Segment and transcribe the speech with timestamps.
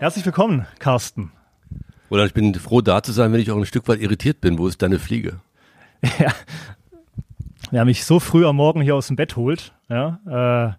[0.00, 1.30] Herzlich willkommen, Carsten.
[2.08, 4.56] Oder ich bin froh, da zu sein, wenn ich auch ein Stück weit irritiert bin.
[4.56, 5.40] Wo ist deine Fliege?
[6.18, 6.32] Ja.
[7.70, 10.72] Wer mich so früh am Morgen hier aus dem Bett holt, ja, äh,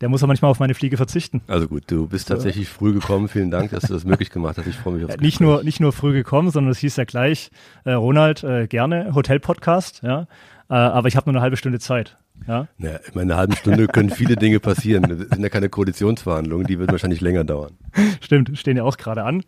[0.00, 1.42] der muss auch manchmal auf meine Fliege verzichten.
[1.46, 3.28] Also gut, du bist tatsächlich früh gekommen.
[3.28, 4.66] Vielen Dank, dass du das möglich gemacht hast.
[4.66, 7.04] Ich freue mich aufs Äh, Nicht nur, nicht nur früh gekommen, sondern es hieß ja
[7.04, 7.50] gleich,
[7.84, 10.26] äh, Ronald, äh, gerne Hotel-Podcast, ja,
[10.70, 12.16] äh, aber ich habe nur eine halbe Stunde Zeit.
[12.46, 15.02] Ja, Naja, in einer halben Stunde können viele Dinge passieren.
[15.02, 17.72] Das sind ja keine Koalitionsverhandlungen, die würden wahrscheinlich länger dauern.
[18.20, 19.44] stimmt, stehen ja auch gerade an.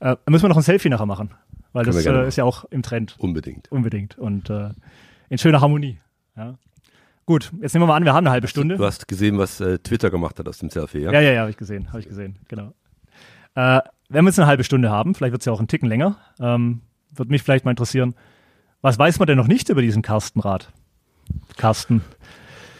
[0.00, 1.30] Äh, müssen wir noch ein Selfie nachher machen,
[1.72, 3.14] weil Können das äh, ist ja auch im Trend.
[3.18, 3.70] Unbedingt.
[3.70, 4.18] Unbedingt.
[4.18, 4.70] Und äh,
[5.28, 6.00] in schöner Harmonie.
[6.36, 6.58] Ja.
[7.26, 8.76] Gut, jetzt nehmen wir mal an, wir haben eine halbe Stunde.
[8.76, 11.12] Du hast gesehen, was äh, Twitter gemacht hat aus dem Selfie, ja?
[11.12, 12.74] Ja, ja, ja, habe ich gesehen, habe ich gesehen, genau.
[13.54, 15.88] Äh, wenn wir jetzt eine halbe Stunde haben, vielleicht wird es ja auch einen Ticken
[15.88, 16.82] länger, ähm,
[17.14, 18.14] würde mich vielleicht mal interessieren,
[18.84, 20.70] was weiß man denn noch nicht über diesen Carstenrat?
[21.56, 22.02] Carsten.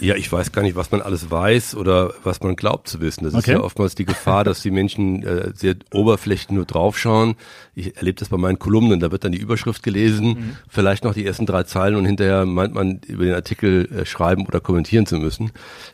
[0.00, 3.24] Ja, ich weiß gar nicht, was man alles weiß oder was man glaubt zu wissen.
[3.24, 3.52] Das ist Okay.
[3.52, 7.36] ja oftmals die Gefahr, dass die Menschen äh, sehr oberflächlich nur draufschauen.
[7.74, 9.00] Ich erlebe das bei meinen Kolumnen.
[9.00, 12.74] Da wird dann die Überschrift gelesen, vielleicht noch die ersten drei Zeilen und hinterher meint
[12.74, 15.52] man, über den Artikel äh, schreiben oder kommentieren zu müssen.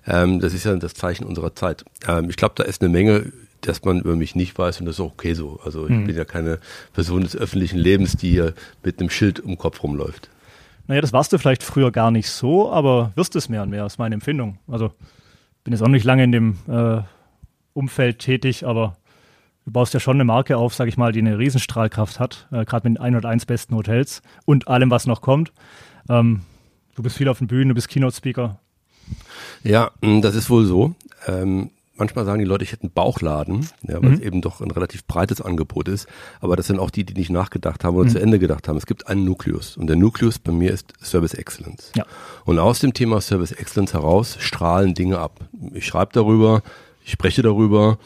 [0.08, 1.84] Ähm, das ist ja das Zeichen unserer Zeit.
[2.08, 3.30] Ähm, ich glaube, da ist eine Menge
[3.62, 5.60] dass man über mich nicht weiß und das ist auch okay so.
[5.64, 6.58] Also ich bin ja keine
[6.92, 10.30] Person des öffentlichen Lebens, die hier mit einem Schild um den Kopf rumläuft.
[10.86, 13.86] Naja, das warst du vielleicht früher gar nicht so, aber wirst es mehr und mehr,
[13.86, 14.58] ist meine Empfindung.
[14.66, 14.92] Also
[15.62, 17.02] bin jetzt auch nicht lange in dem äh,
[17.74, 18.96] Umfeld tätig, aber
[19.64, 22.64] du baust ja schon eine Marke auf, sag ich mal, die eine Riesenstrahlkraft hat, äh,
[22.64, 25.52] gerade mit den 101 besten Hotels und allem, was noch kommt.
[26.08, 26.40] Ähm,
[26.94, 28.58] du bist viel auf den Bühnen, du bist Keynote-Speaker.
[29.62, 30.94] Ja, mh, das ist wohl so.
[31.26, 31.70] Ähm,
[32.00, 35.04] manchmal sagen die Leute, ich hätte einen Bauchladen, ja, weil es eben doch ein relativ
[35.04, 36.08] breites Angebot ist.
[36.40, 38.76] Aber das sind auch die, die nicht nachgedacht haben oder zu Ende gedacht haben.
[38.76, 41.92] Es gibt einen Nukleus und der Nukleus bei mir ist Service Excellence.
[41.94, 42.04] Ja.
[42.44, 45.40] Und aus dem Thema Service Excellence heraus strahlen Dinge ab.
[45.74, 46.62] Ich schreibe darüber,
[47.04, 47.98] ich spreche darüber,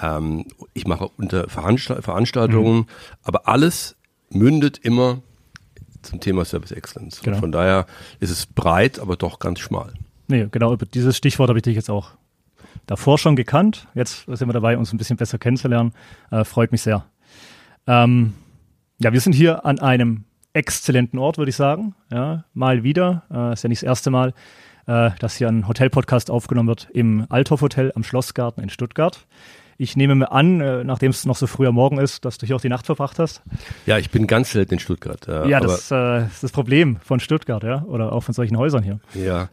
[0.00, 2.86] ähm, ich mache unter Veranstalt Veranstaltungen,
[3.22, 3.96] aber alles
[4.30, 5.22] mündet immer
[6.02, 7.20] zum Thema Service Excellence.
[7.20, 7.36] Genau.
[7.36, 7.86] Und von daher
[8.18, 9.92] ist es breit, aber doch ganz schmal.
[10.28, 12.12] Nee, genau, über dieses Stichwort habe ich dich jetzt auch
[12.86, 13.88] davor schon gekannt.
[13.94, 15.92] Jetzt sind wir dabei, uns ein bisschen besser kennenzulernen.
[16.30, 17.04] Äh, freut mich sehr.
[17.86, 18.34] Ähm,
[18.98, 21.94] ja, wir sind hier an einem exzellenten Ort, würde ich sagen.
[22.10, 23.22] Ja, mal wieder.
[23.30, 24.34] Äh, ist ja nicht das erste Mal,
[24.86, 29.26] äh, dass hier ein Hotel-Podcast aufgenommen wird im Althoff Hotel am Schlossgarten in Stuttgart.
[29.78, 32.46] Ich nehme mir an, äh, nachdem es noch so früh am Morgen ist, dass du
[32.46, 33.42] hier auch die Nacht verbracht hast.
[33.86, 35.26] Ja, ich bin ganz selten in Stuttgart.
[35.28, 38.82] Äh, Ja, das äh, ist das Problem von Stuttgart, ja, oder auch von solchen Häusern
[38.82, 39.00] hier.
[39.14, 39.48] Ja,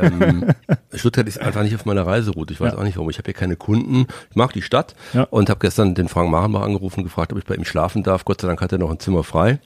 [0.00, 0.46] ähm,
[0.94, 2.52] Stuttgart ist einfach nicht auf meiner Reiseroute.
[2.52, 2.78] Ich weiß Ja.
[2.78, 3.10] auch nicht warum.
[3.10, 4.06] Ich habe hier keine Kunden.
[4.30, 5.24] Ich mag die Stadt Ja.
[5.24, 8.24] und habe gestern den Frank Marenbach angerufen und gefragt, ob ich bei ihm schlafen darf.
[8.24, 9.58] Gott sei Dank hat er noch ein Zimmer frei.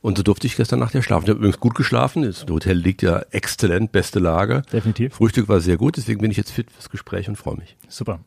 [0.00, 1.24] Und so durfte ich gestern Nacht ja schlafen.
[1.24, 2.22] Ich habe übrigens gut geschlafen.
[2.22, 4.62] Das Hotel liegt ja exzellent, beste Lage.
[4.72, 5.14] Definitiv.
[5.14, 7.76] Frühstück war sehr gut, deswegen bin ich jetzt fit fürs Gespräch und freue mich.
[7.88, 8.18] Super.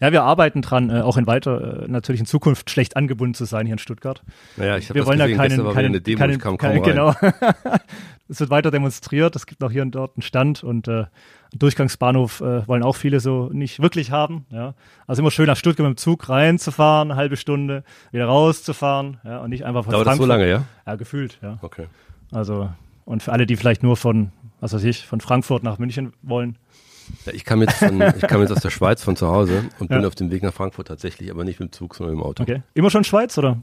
[0.00, 3.44] Ja, wir arbeiten dran, äh, auch in weiter, äh, natürlich in Zukunft schlecht angebunden zu
[3.44, 4.22] sein hier in Stuttgart.
[4.56, 5.38] Naja, ich habe Wir das wollen da gesehen.
[5.38, 7.14] keinen, war wieder keinen, eine Demo, keinen, kam keinen genau.
[8.28, 9.34] es wird weiter demonstriert.
[9.36, 11.08] Es gibt noch hier und dort einen Stand und äh, einen
[11.58, 14.46] Durchgangsbahnhof äh, wollen auch viele so nicht wirklich haben.
[14.50, 14.74] Ja,
[15.06, 19.38] also immer schön nach Stuttgart mit dem Zug reinzufahren, eine halbe Stunde, wieder rauszufahren, ja,
[19.38, 20.40] und nicht einfach von Dauert das so Frankfurt.
[20.40, 20.64] lange, ja?
[20.86, 21.58] Ja, gefühlt, ja.
[21.62, 21.86] Okay.
[22.30, 22.70] Also
[23.10, 24.30] und für alle, die vielleicht nur von,
[24.60, 26.56] was weiß ich, von Frankfurt nach München wollen.
[27.26, 29.88] Ja, ich kam jetzt von, ich kam jetzt aus der Schweiz von zu Hause und
[29.88, 30.06] bin Ja.
[30.08, 32.42] auf dem Weg nach Frankfurt tatsächlich, aber nicht mit dem Zug, sondern im Auto.
[32.42, 32.62] Okay.
[32.74, 33.62] Immer schon Schweiz oder?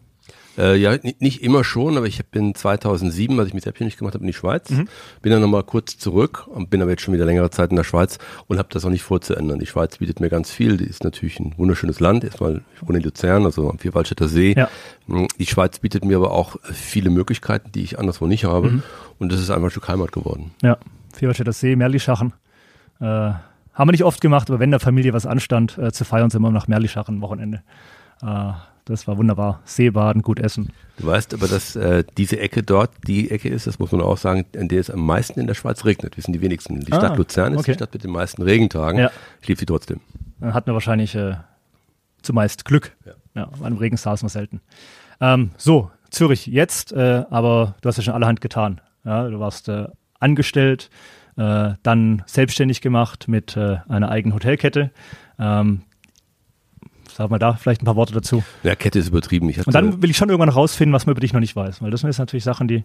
[0.57, 4.15] Äh, ja, ni- nicht immer schon, aber ich bin 2007, als ich mich selbstständig gemacht
[4.15, 4.67] habe, in die Schweiz.
[4.69, 7.83] Bin dann nochmal kurz zurück und bin aber jetzt schon wieder längere Zeit in der
[7.83, 9.59] Schweiz und habe das auch nicht vor zu ändern.
[9.59, 10.77] Die Schweiz bietet mir ganz viel.
[10.77, 12.23] Die ist natürlich ein wunderschönes Land.
[12.23, 14.55] Erstmal, ich wohne in Luzern, also am Vierwaldstätter See.
[14.57, 14.67] Ja.
[15.37, 18.81] Die Schweiz bietet mir aber auch viele Möglichkeiten, die ich anderswo nicht habe.
[19.19, 20.51] Und das ist einfach ein Stück Heimat geworden.
[20.63, 20.77] Ja,
[21.13, 22.33] Vierwaldstätter See, Merlischachen.
[22.99, 26.29] Äh, haben wir nicht oft gemacht, aber wenn der Familie was anstand, äh, zu feiern,
[26.29, 27.61] sind wir nach Merlischachen am Wochenende.
[28.23, 28.51] Äh,
[28.85, 29.59] das war wunderbar.
[29.65, 30.71] Seebaden, gut essen.
[30.97, 34.17] Du weißt aber, dass äh, diese Ecke dort die Ecke ist, das muss man auch
[34.17, 36.15] sagen, in der es am meisten in der Schweiz regnet.
[36.15, 36.79] Wir sind die wenigsten.
[36.79, 37.71] Die Ah, Stadt Luzern ist okay.
[37.71, 38.99] die Stadt mit den meisten Regentagen.
[38.99, 39.11] Ja.
[39.41, 39.99] Ich liebe sie trotzdem.
[40.39, 41.35] Dann hatten wir wahrscheinlich äh,
[42.21, 42.95] zumeist Glück.
[43.05, 43.11] Ja.
[43.35, 44.61] Ja, an dem Regen saßen wir selten.
[45.21, 48.81] Ähm, so, Zürich jetzt, äh, aber du hast ja schon allerhand getan.
[49.03, 49.87] Ja, du warst äh,
[50.19, 50.89] angestellt,
[51.37, 54.91] äh, dann selbstständig gemacht mit äh, einer eigenen Hotelkette.
[55.39, 55.81] Ähm,
[57.17, 58.43] sag mal da vielleicht ein paar Worte dazu.
[58.63, 59.47] Ja, Kette ist übertrieben.
[59.47, 61.91] Und dann will ich schon irgendwann rausfinden, was man über dich noch nicht weiß, weil
[61.91, 62.83] das sind jetzt natürlich Sachen, die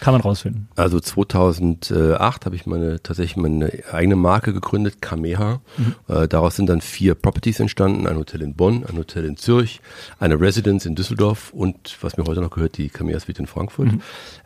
[0.00, 0.68] kann man rausfinden.
[0.76, 5.60] also 2008 habe ich meine tatsächlich meine eigene Marke gegründet, Kameha.
[6.08, 9.80] Äh, daraus sind dann vier Properties entstanden: ein Hotel in Bonn, ein Hotel in Zürich,
[10.18, 13.90] eine Residence in Düsseldorf und was mir heute noch gehört, die Kameha Suite in Frankfurt.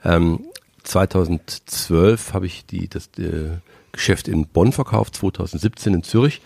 [0.04, 0.40] Ähm,
[0.90, 3.58] 2012 habe ich die, das äh,
[3.92, 6.40] Geschäft in Bonn verkauft, 2017 in Zürich.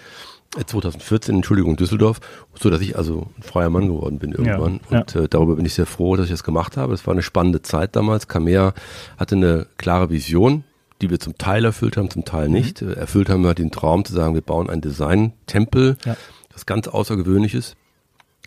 [0.54, 2.20] 2014, Entschuldigung, Düsseldorf,
[2.60, 4.80] so dass ich also ein freier Mann geworden bin irgendwann.
[4.88, 6.94] Ja, und Äh, darüber bin ich sehr froh, dass ich das gemacht habe.
[6.94, 8.28] Es war eine spannende Zeit damals.
[8.28, 8.72] Kamea
[9.16, 10.62] hatte eine klare Vision,
[11.02, 12.82] die wir zum Teil erfüllt haben, zum Teil nicht.
[12.82, 12.92] Mhm.
[12.92, 16.16] Erfüllt haben wir den Traum zu sagen, wir bauen einen Design-Tempel, ja.
[16.52, 17.76] das ganz außergewöhnlich ist.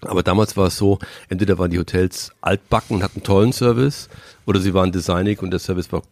[0.02, 1.00] Aber damals war es so,
[1.30, 4.10] entweder waren die Hotels altbacken und hatten tollen Service
[4.46, 6.04] oder sie waren designig und der Service war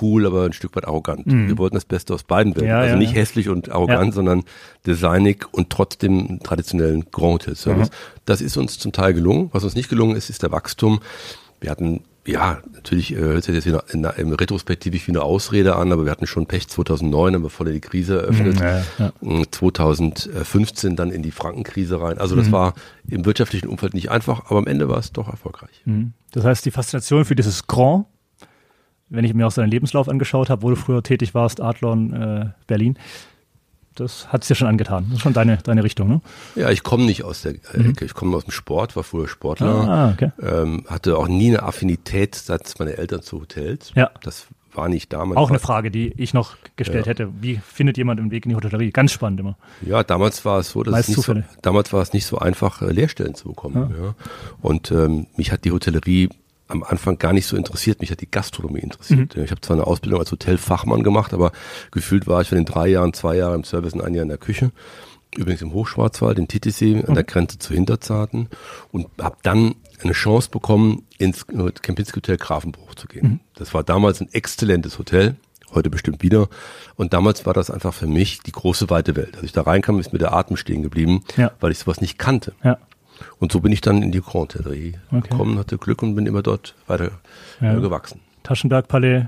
[0.00, 1.26] cool, aber ein Stück weit arrogant.
[1.26, 1.48] Mhm.
[1.48, 2.68] Wir wollten das Beste aus beiden Welten.
[2.68, 3.20] Ja, also ja, nicht ja.
[3.20, 4.44] hässlich und arrogant, sondern
[4.86, 7.90] designig und trotzdem traditionellen Grand Hotel Service.
[7.90, 7.94] Mhm.
[8.24, 9.50] Das ist uns zum Teil gelungen.
[9.52, 11.00] Was uns nicht gelungen ist, ist der Wachstum.
[11.60, 15.76] Wir hatten ja, natürlich äh, hört sich jetzt wieder in, in, retrospektiv wie eine Ausrede
[15.76, 18.54] an, aber wir hatten schon Pech 2009, haben wir voll in die Krise eröffnet.
[18.54, 19.42] Mhm, ja, ja.
[19.50, 22.18] 2015 dann in die Frankenkrise rein.
[22.18, 22.52] Also das mhm.
[22.52, 22.74] war
[23.08, 25.82] im wirtschaftlichen Umfeld nicht einfach, aber am Ende war es doch erfolgreich.
[25.84, 26.12] Mhm.
[26.30, 28.06] Das heißt, die Faszination für dieses Grand
[29.12, 32.46] wenn ich mir auch seinen Lebenslauf angeschaut habe, wo du früher tätig warst, Adlon, äh,
[32.66, 32.98] Berlin,
[33.94, 35.06] das hat es dir schon angetan.
[35.08, 36.20] Das ist schon deine, deine Richtung, ne?
[36.54, 37.90] Ja, ich komme nicht aus der mhm.
[37.90, 38.04] Ecke.
[38.04, 39.66] Ich komme aus dem Sport, war früher Sportler.
[39.66, 40.32] Ah, okay.
[40.40, 43.92] ähm, hatte auch nie eine Affinität seit meine Eltern zu Hotels.
[43.94, 44.10] Ja.
[44.22, 45.36] Das war nicht damals.
[45.36, 47.10] Auch eine Frage, die ich noch gestellt ja.
[47.10, 47.28] hätte.
[47.40, 48.90] Wie findet jemand den Weg in die Hotellerie?
[48.90, 49.56] Ganz spannend immer.
[49.82, 52.82] Ja, damals war es so, dass es nicht so, damals war es nicht so einfach,
[52.82, 53.94] äh, Lehrstellen zu bekommen.
[53.96, 54.04] Ja.
[54.04, 54.14] ja.
[54.60, 56.30] Und ähm, mich hat die Hotellerie
[56.68, 58.00] am Anfang gar nicht so interessiert.
[58.00, 59.36] Mich hat die Gastronomie interessiert.
[59.36, 59.44] Mhm.
[59.44, 61.52] Ich habe zwar eine Ausbildung als Hotelfachmann gemacht, aber
[61.90, 64.28] gefühlt war ich von den drei Jahren, zwei Jahre im Service und ein Jahr in
[64.28, 64.72] der Küche.
[65.36, 67.04] Übrigens im Hochschwarzwald, in Titisee, mhm.
[67.06, 68.48] an der Grenze zu Hinterzarten.
[68.90, 73.26] Und habe dann eine Chance bekommen, ins Kempinski Hotel Grafenbruch zu gehen.
[73.26, 73.40] Mhm.
[73.54, 75.36] Das war damals ein exzellentes Hotel
[75.74, 76.48] heute bestimmt wieder.
[76.96, 79.36] Und damals war das einfach für mich die große weite Welt.
[79.36, 81.52] Als ich da reinkam, ist mir der Atem stehen geblieben, ja.
[81.60, 82.52] weil ich sowas nicht kannte.
[82.62, 82.78] Ja.
[83.38, 85.28] Und so bin ich dann in die Grand Hotellerie okay.
[85.28, 87.10] gekommen, hatte Glück und bin immer dort weiter
[87.60, 87.76] ja.
[87.76, 88.20] äh, gewachsen.
[88.42, 89.26] Taschenbergpalais,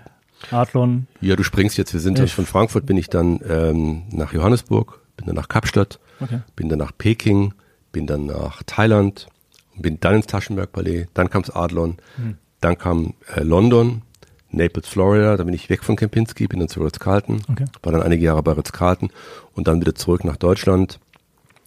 [0.50, 1.06] Adlon.
[1.20, 1.92] Ja, du springst jetzt.
[1.92, 6.00] Wir sind dann von Frankfurt, bin ich dann ähm, nach Johannesburg, bin dann nach Kapstadt,
[6.20, 6.40] okay.
[6.56, 7.54] bin dann nach Peking,
[7.92, 9.28] bin dann nach Thailand
[9.74, 11.06] und bin dann ins Taschenbergpalais.
[11.14, 12.36] Dann kam es Adlon, hm.
[12.60, 14.02] dann kam äh, London,
[14.50, 15.36] Naples, Florida.
[15.36, 17.64] Da bin ich weg von Kempinski, bin dann zu Ritz-Carlton, okay.
[17.82, 19.10] war dann einige Jahre bei Ritz-Carlton
[19.54, 21.00] und dann wieder zurück nach Deutschland.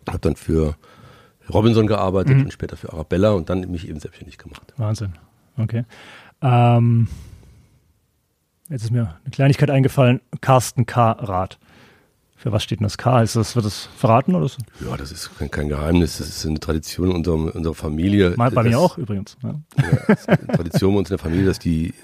[0.08, 0.76] Habe dann für
[1.54, 2.44] Robinson gearbeitet mhm.
[2.44, 4.74] und später für Arabella und dann mich eben selbstständig gemacht.
[4.78, 5.14] Wahnsinn.
[5.58, 5.86] Okay.
[6.42, 7.08] Ähm,
[8.70, 10.22] jetzt ist mir eine Kleinigkeit eingefallen.
[10.42, 11.12] Carsten K.
[11.12, 11.58] Rath.
[12.36, 13.24] Für was steht denn das K?
[13.24, 14.60] Ist das, wird das verraten oder so?
[14.88, 16.20] Ja, das ist kein, kein Geheimnis.
[16.20, 18.36] Das ist eine Tradition unserer, unserer Familie.
[18.38, 19.38] Mal bei das, mir auch übrigens.
[19.42, 19.56] Ja.
[19.78, 21.96] Ja, eine Tradition bei uns in der Familie, dass die,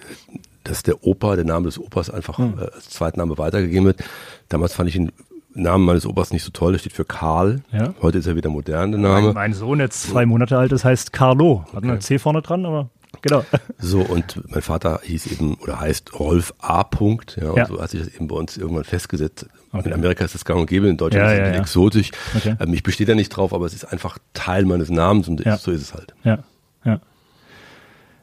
[0.64, 2.56] dass der Opa, der Name des Opas einfach mhm.
[2.58, 4.04] als Zweitname weitergegeben wird.
[4.50, 5.12] Damals fand ich ihn
[5.56, 7.62] Namen meines Opas nicht so toll, der steht für Karl.
[7.72, 7.94] Ja.
[8.02, 9.28] Heute ist er wieder modern, der Name.
[9.28, 11.66] Mein, mein Sohn, jetzt zwei Monate alt ist, heißt Carlo.
[11.74, 11.92] Hat okay.
[11.92, 12.90] ein C vorne dran, aber
[13.22, 13.46] genau.
[13.78, 16.84] So, und mein Vater hieß eben oder heißt Rolf A.
[16.84, 17.66] Punkt, ja, und ja.
[17.68, 19.48] so hat sich das eben bei uns irgendwann festgesetzt.
[19.72, 19.88] Okay.
[19.88, 22.12] In Amerika ist das gang und gäbe, in Deutschland ja, ist es ja, exotisch.
[22.36, 22.56] Okay.
[22.60, 25.72] Ähm, ich bestehe da nicht drauf, aber es ist einfach Teil meines Namens und so
[25.72, 26.14] ist es halt.
[26.24, 26.40] Ja,
[26.86, 27.00] ja.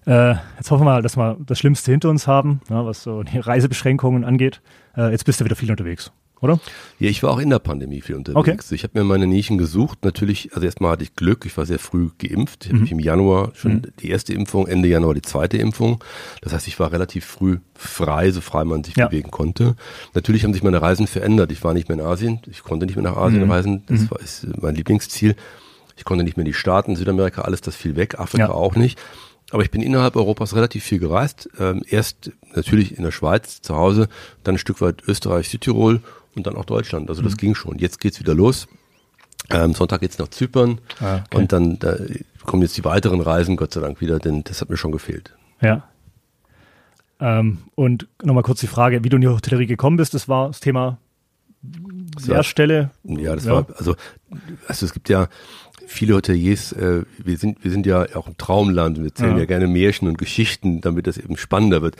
[0.06, 3.22] Äh, jetzt hoffen wir mal, dass wir das Schlimmste hinter uns haben, ja, was so
[3.22, 4.60] die Reisebeschränkungen angeht.
[4.96, 6.60] Äh, jetzt bist du wieder viel unterwegs oder?
[6.98, 8.66] Ja, ich war auch in der Pandemie viel unterwegs.
[8.66, 8.74] Okay.
[8.74, 10.04] Ich habe mir meine Nischen gesucht.
[10.04, 12.66] Natürlich, also erstmal hatte ich Glück, ich war sehr früh geimpft.
[12.66, 12.80] Ich mhm.
[12.80, 13.82] habe im Januar schon mhm.
[14.00, 16.02] die erste Impfung, Ende Januar die zweite Impfung.
[16.40, 19.08] Das heißt, ich war relativ früh frei, so frei man sich ja.
[19.08, 19.76] bewegen konnte.
[20.14, 21.52] Natürlich haben sich meine Reisen verändert.
[21.52, 22.40] Ich war nicht mehr in Asien.
[22.50, 23.50] Ich konnte nicht mehr nach Asien mhm.
[23.50, 23.82] reisen.
[23.86, 24.10] Das mhm.
[24.10, 25.36] war ist mein Lieblingsziel.
[25.96, 28.50] Ich konnte nicht mehr in die Staaten, Südamerika, alles das fiel weg, Afrika ja.
[28.50, 28.98] auch nicht.
[29.50, 31.50] Aber ich bin innerhalb Europas relativ viel gereist.
[31.58, 34.08] Ähm, erst natürlich in der Schweiz zu Hause,
[34.44, 36.00] dann ein Stück weit Österreich, Südtirol
[36.34, 37.08] und dann auch Deutschland.
[37.08, 37.38] Also das mhm.
[37.38, 37.78] ging schon.
[37.78, 38.68] Jetzt geht's wieder los.
[39.50, 41.36] Ähm, Sonntag geht's nach Zypern ah, okay.
[41.36, 41.96] und dann da
[42.44, 45.34] kommen jetzt die weiteren Reisen, Gott sei Dank wieder, denn das hat mir schon gefehlt.
[45.60, 45.84] Ja.
[47.20, 50.48] Ähm, und nochmal kurz die Frage, wie du in die Hotellerie gekommen bist, das war
[50.48, 50.98] das Thema
[52.26, 52.90] Lehrstelle.
[53.04, 53.52] Ja, das ja.
[53.52, 53.94] war, also,
[54.66, 55.28] also es gibt ja
[55.86, 59.40] viele Hoteliers, äh, wir sind, wir sind ja auch im Traumland und wir erzählen ja.
[59.40, 61.96] ja gerne Märchen und Geschichten, damit das eben spannender wird.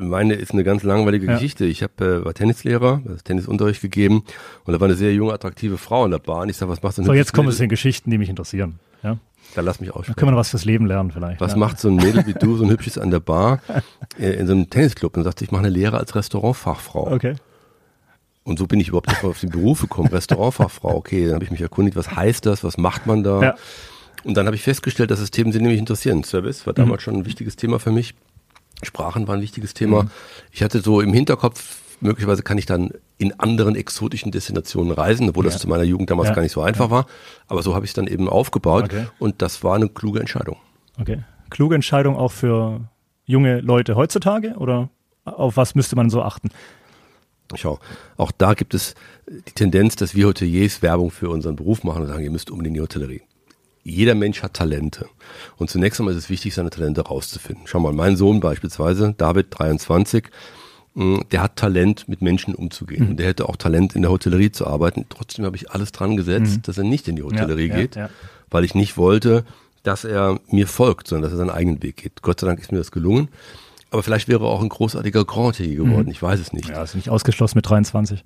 [0.00, 1.34] Meine ist eine ganz langweilige ja.
[1.34, 1.64] Geschichte.
[1.64, 4.22] Ich hab, äh, war Tennislehrer, Tennisunterricht gegeben
[4.64, 6.48] und da war eine sehr junge, attraktive Frau in der Bahn.
[6.48, 7.06] Ich sag, was machst du denn?
[7.06, 8.78] So, jetzt kommen es den Geschichten, die mich interessieren.
[9.02, 9.18] Ja?
[9.56, 10.14] Da lass mich aussprechen.
[10.14, 11.40] Da können wir was fürs Leben lernen vielleicht.
[11.40, 11.58] Was ja.
[11.58, 13.60] macht so ein Mädel wie du, so ein hübsches an der Bar,
[14.18, 17.12] äh, in so einem Tennisclub und sagt, ich mache eine Lehre als Restaurantfachfrau.
[17.12, 17.34] Okay.
[18.44, 20.94] Und so bin ich überhaupt erstmal auf den Beruf gekommen, Restaurantfachfrau.
[20.94, 23.42] Okay, dann habe ich mich erkundigt, was heißt das, was macht man da?
[23.42, 23.54] Ja.
[24.22, 26.22] Und dann habe ich festgestellt, dass das Themen sind, die mich interessieren.
[26.22, 27.04] Service war damals mhm.
[27.04, 28.14] schon ein wichtiges Thema für mich.
[28.82, 30.04] Sprachen war ein wichtiges Thema.
[30.04, 30.10] Mhm.
[30.52, 35.44] Ich hatte so im Hinterkopf, möglicherweise kann ich dann in anderen exotischen Destinationen reisen, obwohl
[35.44, 35.50] ja.
[35.50, 36.34] das zu meiner Jugend damals ja.
[36.34, 36.90] gar nicht so einfach ja.
[36.90, 37.06] war.
[37.48, 39.06] Aber so habe ich es dann eben aufgebaut okay.
[39.18, 40.56] und das war eine kluge Entscheidung.
[41.00, 41.22] Okay.
[41.50, 42.88] Kluge Entscheidung auch für
[43.24, 44.90] junge Leute heutzutage oder
[45.24, 46.50] auf was müsste man so achten?
[47.54, 47.78] Schau,
[48.16, 48.94] auch da gibt es
[49.26, 52.76] die Tendenz, dass wir Hoteliers Werbung für unseren Beruf machen und sagen, ihr müsst unbedingt
[52.76, 53.22] in die Hotellerie.
[53.84, 55.08] Jeder Mensch hat Talente.
[55.56, 57.66] Und zunächst einmal ist es wichtig, seine Talente rauszufinden.
[57.66, 60.24] Schau mal, mein Sohn beispielsweise, David, 23,
[60.94, 63.04] hm, der hat Talent, mit Menschen umzugehen.
[63.04, 63.10] Mhm.
[63.10, 65.06] Und der hätte auch Talent, in der Hotellerie zu arbeiten.
[65.08, 66.62] Trotzdem habe ich alles dran gesetzt, mhm.
[66.62, 68.10] dass er nicht in die Hotellerie ja, geht, ja, ja.
[68.50, 69.44] weil ich nicht wollte,
[69.82, 72.22] dass er mir folgt, sondern dass er seinen eigenen Weg geht.
[72.22, 73.28] Gott sei Dank ist mir das gelungen.
[73.90, 76.06] Aber vielleicht wäre er auch ein großartiger Grand geworden.
[76.06, 76.10] Mhm.
[76.10, 76.68] Ich weiß es nicht.
[76.68, 78.22] Ja, ist nicht ausgeschlossen mit 23.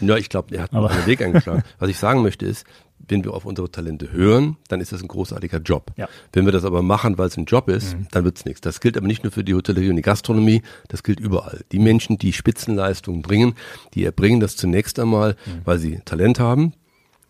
[0.00, 1.62] Ja, ich glaube, er hat Aber einen Weg eingeschlagen.
[1.78, 2.64] Was ich sagen möchte ist,
[3.08, 5.92] wenn wir auf unsere Talente hören, dann ist das ein großartiger Job.
[5.96, 6.08] Ja.
[6.32, 8.06] Wenn wir das aber machen, weil es ein Job ist, mhm.
[8.10, 8.60] dann wird's nichts.
[8.60, 11.64] Das gilt aber nicht nur für die Hotellerie und die Gastronomie, das gilt überall.
[11.72, 13.54] Die Menschen, die Spitzenleistungen bringen,
[13.94, 15.60] die erbringen das zunächst einmal, mhm.
[15.64, 16.72] weil sie Talent haben,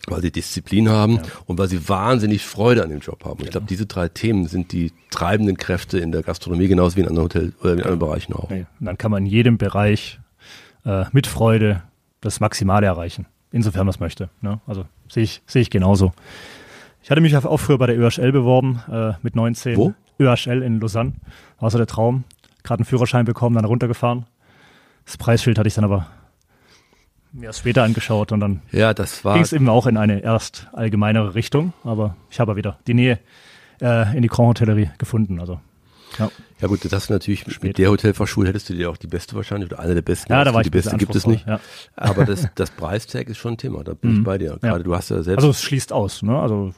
[0.07, 1.23] weil sie Disziplin haben ja.
[1.47, 3.39] und weil sie wahnsinnig Freude an dem Job haben.
[3.39, 7.01] Und ich glaube, diese drei Themen sind die treibenden Kräfte in der Gastronomie genauso wie
[7.01, 8.51] in anderen Hotel oder in anderen Bereichen auch.
[8.51, 10.21] Und dann kann man in jedem Bereich
[10.85, 11.83] äh, mit Freude
[12.21, 14.31] das Maximale erreichen, insofern man es möchte.
[14.41, 14.61] Ne?
[14.67, 16.13] Also sehe ich, sehe ich genauso.
[17.03, 19.77] Ich hatte mich auch früher bei der ÖHL beworben, äh, mit 19.
[19.77, 19.95] Wo?
[20.19, 21.13] ÖHL in Lausanne.
[21.59, 22.25] War so der Traum.
[22.63, 24.27] Gerade einen Führerschein bekommen, dann runtergefahren.
[25.07, 26.07] Das Preisschild hatte ich dann aber
[27.33, 31.35] mir erst später angeschaut und dann ja, ging es eben auch in eine erst allgemeinere
[31.35, 33.19] Richtung, aber ich habe wieder die Nähe
[33.81, 35.41] äh, in die Grand Hotellerie gefunden.
[35.41, 35.61] Also
[36.19, 36.31] ja.
[36.61, 37.63] ja gut, das hast du natürlich Spät.
[37.63, 40.33] mit der Hotelfachschule hättest du dir auch die beste wahrscheinlich oder eine der besten.
[40.33, 41.47] Ja, da war die beste gibt es nicht.
[41.47, 41.61] Ja.
[41.97, 44.19] Aber das, das Preistag ist schon ein Thema, da bin mhm.
[44.19, 44.59] ich bei dir.
[44.61, 44.79] Gerade ja.
[44.79, 45.39] du hast ja selbst.
[45.39, 46.39] Also es schließt aus, ne?
[46.39, 46.73] Also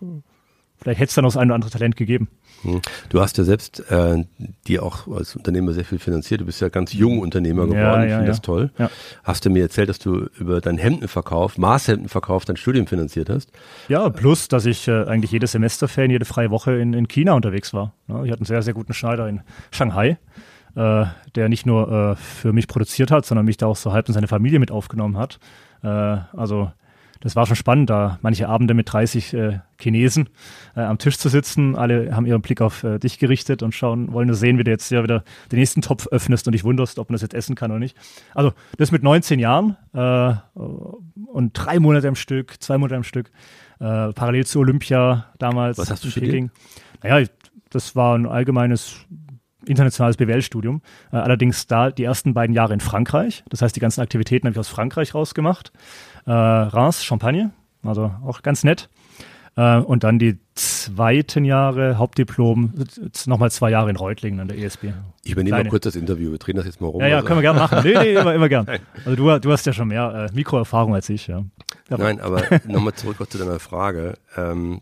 [0.77, 2.29] vielleicht hätte es da noch das ein oder andere Talent gegeben.
[2.63, 2.81] Hm.
[3.09, 4.25] Du hast ja selbst äh,
[4.67, 6.41] dir auch als Unternehmer sehr viel finanziert.
[6.41, 7.79] Du bist ja ganz jung Unternehmer geworden.
[7.79, 8.31] Ja, ja, ich finde ja.
[8.31, 8.71] das toll.
[9.25, 13.51] Hast du mir erzählt, dass du über deinen Hemdenverkauf, Maßhemdenverkauf, dein Studium finanziert hast?
[13.89, 17.75] Ja, plus, dass ich äh, eigentlich jedes Semesterferien, jede freie Woche in, in China unterwegs
[17.75, 17.95] war.
[18.09, 20.19] Ich hatte einen sehr, sehr guten Schneider in Shanghai.
[20.75, 21.05] Äh,
[21.35, 24.15] der nicht nur äh, für mich produziert hat, sondern mich da auch so halb in
[24.15, 25.39] seine Familie mit aufgenommen hat.
[25.83, 26.73] Äh, also
[27.23, 30.29] das war schon spannend, da manche Abende mit 30 äh, Chinesen
[30.75, 31.77] äh, am Tisch zu sitzen.
[31.77, 34.71] Alle haben ihren Blick auf äh, dich gerichtet und schauen, wollen nur sehen, wie du
[34.71, 37.55] jetzt ja wieder den nächsten Topf öffnest und dich wunderst, ob man das jetzt essen
[37.55, 37.97] kann oder nicht.
[38.35, 43.31] Also das mit 19 Jahren äh, und drei Monate am Stück, zwei Monate am Stück,
[43.79, 45.79] äh, parallel zu Olympia damals.
[45.79, 46.51] Was hast du studiert?
[47.05, 47.27] Naja,
[47.71, 48.97] das war ein allgemeines
[49.65, 50.83] internationales BWL-Studium.
[51.13, 53.45] Äh, allerdings da die ersten beiden Jahre in Frankreich.
[53.49, 55.73] Das heißt, die ganzen Aktivitäten habe ich aus Frankreich rausgemacht
[56.27, 57.51] äh, Reims, Champagne,
[57.83, 58.89] also auch ganz nett.
[59.57, 62.73] Äh, und dann die zweiten Jahre Hauptdiplom,
[63.27, 64.93] nochmal zwei Jahre in Reutlingen an der ESB.
[65.25, 65.65] Ich übernehme Kleine.
[65.65, 67.01] mal kurz das Interview, wir drehen das jetzt mal rum.
[67.03, 67.27] Ja, ja, also.
[67.27, 67.81] können wir gerne machen.
[67.85, 68.67] Nee, nee, immer, immer gern.
[69.05, 71.45] Also du, du hast ja schon mehr äh, Mikroerfahrung als ich, ja.
[71.91, 72.05] Aber.
[72.05, 74.15] Nein, aber nochmal zurück zu deiner Frage.
[74.37, 74.81] Ähm,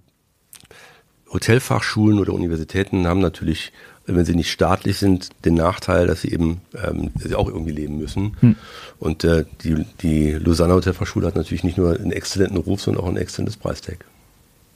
[1.32, 3.72] Hotelfachschulen oder Universitäten haben natürlich
[4.06, 7.98] wenn sie nicht staatlich sind, den Nachteil, dass sie eben ähm, sie auch irgendwie leben
[7.98, 8.36] müssen.
[8.40, 8.56] Hm.
[8.98, 13.08] Und äh, die, die Lausanne Hotelfachschule hat natürlich nicht nur einen exzellenten Ruf, sondern auch
[13.08, 14.04] ein exzellentes Preistag.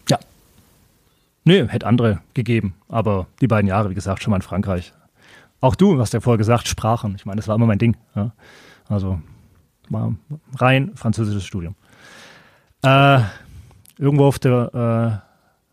[0.09, 0.19] Ja.
[1.45, 2.75] Nö, hätte andere gegeben.
[2.89, 4.93] Aber die beiden Jahre, wie gesagt, schon mal in Frankreich.
[5.61, 7.15] Auch du hast ja vorher gesagt, Sprachen.
[7.17, 7.97] Ich meine, das war immer mein Ding.
[8.15, 8.33] Ja?
[8.89, 9.21] Also
[9.89, 10.15] war
[10.57, 11.75] rein französisches Studium.
[12.83, 13.21] Äh,
[13.99, 15.23] irgendwo auf der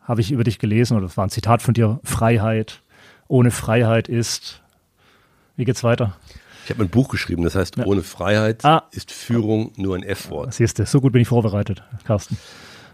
[0.02, 2.82] äh, habe ich über dich gelesen, oder das war ein Zitat von dir, Freiheit,
[3.32, 4.62] ohne Freiheit ist.
[5.56, 6.18] Wie geht's weiter?
[6.66, 7.86] Ich habe ein Buch geschrieben, das heißt, ja.
[7.86, 8.84] ohne Freiheit ah.
[8.92, 10.54] ist Führung nur ein F-Wort.
[10.54, 12.38] Siehst du, so gut bin ich vorbereitet, Carsten.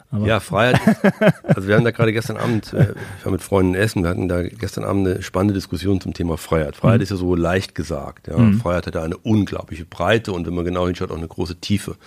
[0.10, 0.80] Aber ja, Freiheit.
[0.88, 1.04] Ist,
[1.44, 4.30] also wir haben da gerade gestern Abend, äh, ich war mit Freunden essen, wir hatten
[4.30, 6.78] da gestern Abend eine spannende Diskussion zum Thema Freiheit.
[6.78, 7.04] Freiheit mhm.
[7.04, 8.28] ist ja so leicht gesagt.
[8.28, 8.38] Ja.
[8.38, 8.62] Mhm.
[8.62, 11.98] Freiheit hat ja eine unglaubliche Breite und wenn man genau hinschaut, auch eine große Tiefe.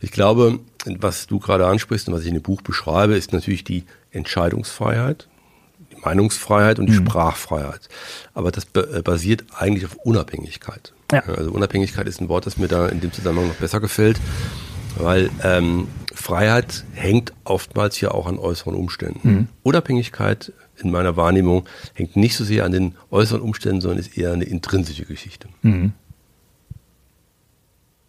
[0.00, 0.58] Ich glaube,
[0.98, 5.28] was du gerade ansprichst und was ich in dem Buch beschreibe, ist natürlich die Entscheidungsfreiheit.
[6.06, 7.06] Meinungsfreiheit und die mhm.
[7.06, 7.88] Sprachfreiheit.
[8.32, 10.92] Aber das äh, basiert eigentlich auf Unabhängigkeit.
[11.12, 11.20] Ja.
[11.20, 14.20] Also Unabhängigkeit ist ein Wort, das mir da in dem Zusammenhang noch besser gefällt,
[14.98, 19.28] weil ähm, Freiheit hängt oftmals ja auch an äußeren Umständen.
[19.28, 19.48] Mhm.
[19.62, 24.32] Unabhängigkeit in meiner Wahrnehmung hängt nicht so sehr an den äußeren Umständen, sondern ist eher
[24.32, 25.48] eine intrinsische Geschichte.
[25.62, 25.92] Mhm.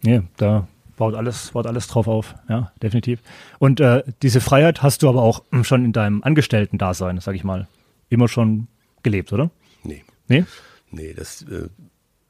[0.02, 3.20] Ja, da baut alles, baut alles drauf auf, ja, definitiv.
[3.58, 7.66] Und äh, diese Freiheit hast du aber auch schon in deinem Angestellten-Dasein, sag ich mal
[8.08, 8.68] immer schon
[9.02, 9.50] gelebt, oder?
[9.82, 10.04] Nee.
[10.28, 10.44] Nee?
[10.90, 11.68] Nee, das, äh,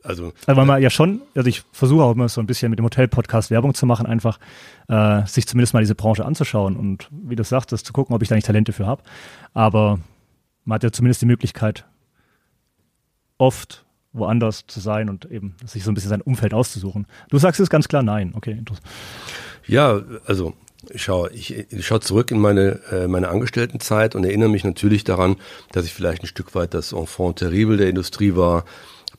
[0.03, 0.33] also.
[0.47, 2.85] Also, weil man ja schon, also ich versuche auch immer so ein bisschen mit dem
[2.85, 4.39] Hotel-Podcast Werbung zu machen, einfach
[4.89, 8.29] äh, sich zumindest mal diese Branche anzuschauen und wie du sagst, zu gucken, ob ich
[8.29, 9.03] da nicht Talente für habe.
[9.55, 9.99] Aber
[10.65, 11.85] man hat ja zumindest die Möglichkeit,
[13.39, 17.07] oft woanders zu sein und eben sich so ein bisschen sein Umfeld auszusuchen.
[17.29, 18.63] Du sagst es ganz klar nein, okay.
[19.67, 20.55] Ja, also
[20.95, 25.37] Schau, ich, ich schaue zurück in meine, äh, meine Angestelltenzeit und erinnere mich natürlich daran,
[25.73, 28.65] dass ich vielleicht ein Stück weit das Enfant terrible der Industrie war,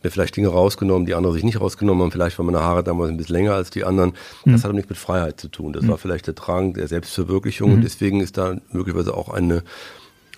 [0.03, 2.11] mir vielleicht Dinge rausgenommen, die andere sich nicht rausgenommen haben.
[2.11, 4.13] Vielleicht waren meine Haare damals ein bisschen länger als die anderen.
[4.45, 4.53] Das mhm.
[4.55, 5.73] hat aber nichts mit Freiheit zu tun.
[5.73, 5.89] Das mhm.
[5.89, 7.69] war vielleicht der Drang der Selbstverwirklichung.
[7.69, 7.75] Mhm.
[7.75, 9.63] Und deswegen ist da möglicherweise auch eine,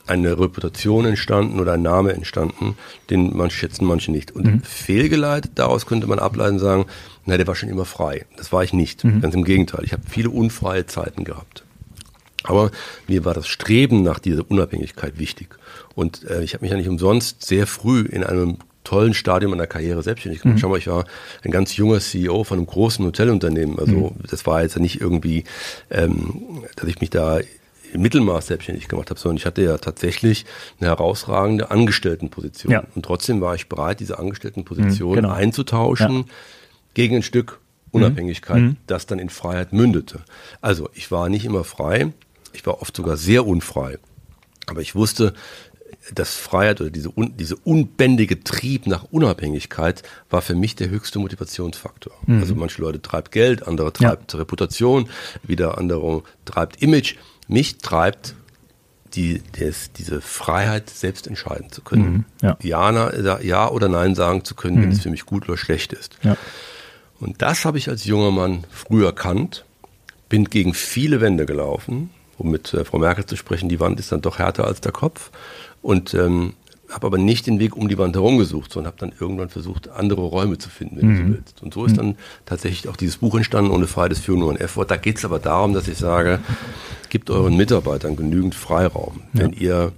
[0.08, 2.78] eine Reputation entstanden oder ein Name entstanden,
[3.10, 4.32] den manche schätzen, manche nicht.
[4.32, 4.62] Und mhm.
[4.64, 6.86] fehlgeleitet, daraus könnte man ableiten sagen,
[7.26, 8.26] na, der war schon immer frei.
[8.38, 9.04] Das war ich nicht.
[9.04, 9.22] Mhm.
[9.22, 9.84] Ganz im Gegenteil.
[9.84, 11.64] Ich habe viele unfreie Zeiten gehabt.
[12.44, 12.72] Aber
[13.08, 15.50] mir war das Streben nach dieser Unabhängigkeit wichtig.
[15.94, 19.68] Und äh, ich habe mich ja nicht umsonst sehr früh in einem tollen Stadium meiner
[19.68, 20.56] Karriere selbstständig gemacht.
[20.56, 20.60] Mhm.
[20.60, 21.06] Schau mal, ich war
[21.44, 23.78] ein ganz junger CEO von einem großen Hotelunternehmen.
[23.78, 24.28] Also mhm.
[24.30, 25.44] das war jetzt nicht irgendwie,
[25.90, 27.40] ähm, dass ich mich da
[27.94, 30.46] im Mittelmaß selbstständig gemacht habe, sondern ich hatte ja tatsächlich
[30.80, 32.72] eine herausragende Angestelltenposition.
[32.72, 32.84] Ja.
[32.96, 35.32] Und trotzdem war ich bereit, diese Angestelltenposition mhm, genau.
[35.32, 36.24] einzutauschen ja.
[36.94, 37.60] gegen ein Stück
[37.92, 38.78] Unabhängigkeit, mhm.
[38.88, 40.22] das dann in Freiheit mündete.
[40.62, 42.14] Also ich war nicht immer frei,
[42.54, 43.98] ich war oft sogar sehr unfrei.
[44.68, 45.34] Aber ich wusste,
[46.14, 51.20] dass Freiheit oder diese, un, diese unbändige Trieb nach Unabhängigkeit war für mich der höchste
[51.20, 52.14] Motivationsfaktor.
[52.26, 52.40] Mhm.
[52.40, 54.40] Also manche Leute treibt Geld, andere treibt ja.
[54.40, 55.10] Reputation,
[55.44, 57.16] wieder andere treibt Image.
[57.52, 58.36] Mich treibt
[59.14, 62.14] die, des, diese Freiheit, selbst entscheiden zu können.
[62.14, 62.26] Mhm.
[62.42, 62.58] Ja.
[62.62, 64.84] Ja, na, ja, oder Nein sagen zu können, mhm.
[64.84, 66.18] wenn es für mich gut oder schlecht ist.
[66.24, 66.38] Ja.
[67.20, 69.66] Und das habe ich als junger Mann früh erkannt,
[70.30, 74.14] bin gegen viele Wände gelaufen, um mit äh, Frau Merkel zu sprechen, die Wand ist
[74.14, 75.30] dann doch härter als der Kopf
[75.82, 76.54] und ähm,
[76.92, 79.90] habe aber nicht den Weg um die Wand herum gesucht, sondern habe dann irgendwann versucht,
[79.90, 81.16] andere Räume zu finden, wenn mhm.
[81.16, 81.64] du so willst.
[81.64, 84.92] Und so ist dann tatsächlich auch dieses Buch entstanden, ohne freies Führen nur ein F-Wort.
[84.92, 86.40] Da geht es aber darum, dass ich sage,
[87.10, 89.22] gibt euren Mitarbeitern genügend Freiraum.
[89.34, 89.42] Ja.
[89.42, 89.94] Wenn ihr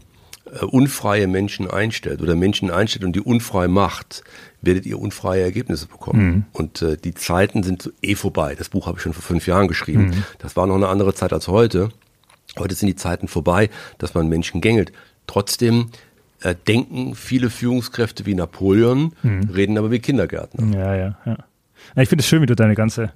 [0.54, 4.24] äh, unfreie Menschen einstellt oder Menschen einstellt und die unfrei macht,
[4.62, 6.26] werdet ihr unfreie Ergebnisse bekommen.
[6.26, 6.46] Mhm.
[6.52, 8.56] Und äh, die Zeiten sind eh vorbei.
[8.56, 10.08] Das Buch habe ich schon vor fünf Jahren geschrieben.
[10.08, 10.24] Mhm.
[10.40, 11.90] Das war noch eine andere Zeit als heute.
[12.58, 14.92] Heute sind die Zeiten vorbei, dass man Menschen gängelt.
[15.26, 15.90] Trotzdem
[16.44, 19.50] äh, denken viele Führungskräfte wie Napoleon, mhm.
[19.54, 20.78] reden aber wie Kindergärtner.
[20.78, 21.38] Ja, ja, ja.
[21.96, 23.12] Ich finde es schön, wie du deine ganze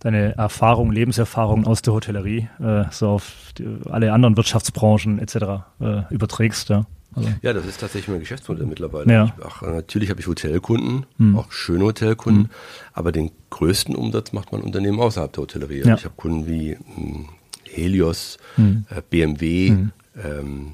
[0.00, 5.36] deine Erfahrung, Lebenserfahrung aus der Hotellerie äh, so auf die, alle anderen Wirtschaftsbranchen etc.
[5.80, 6.68] Äh, überträgst.
[6.68, 6.84] Ja.
[7.16, 7.30] Also.
[7.42, 9.12] ja, das ist tatsächlich mein Geschäftsmodell mittlerweile.
[9.12, 9.24] Ja.
[9.24, 11.38] Ich, ach, natürlich habe ich Hotelkunden, mhm.
[11.38, 12.50] auch schöne Hotelkunden, mhm.
[12.92, 15.82] aber den größten Umsatz macht mein Unternehmen außerhalb der Hotellerie.
[15.86, 15.94] Ja.
[15.94, 17.28] Ich habe Kunden wie mh, hm,
[17.70, 18.84] Helios, mhm.
[18.90, 19.92] äh, BMW, hm.
[20.22, 20.72] ähm,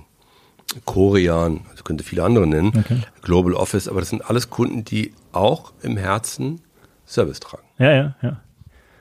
[0.85, 3.01] Korean, also könnte viele andere nennen, okay.
[3.23, 6.61] Global Office, aber das sind alles Kunden, die auch im Herzen
[7.07, 7.65] Service tragen.
[7.79, 8.41] Ja, ja, ja.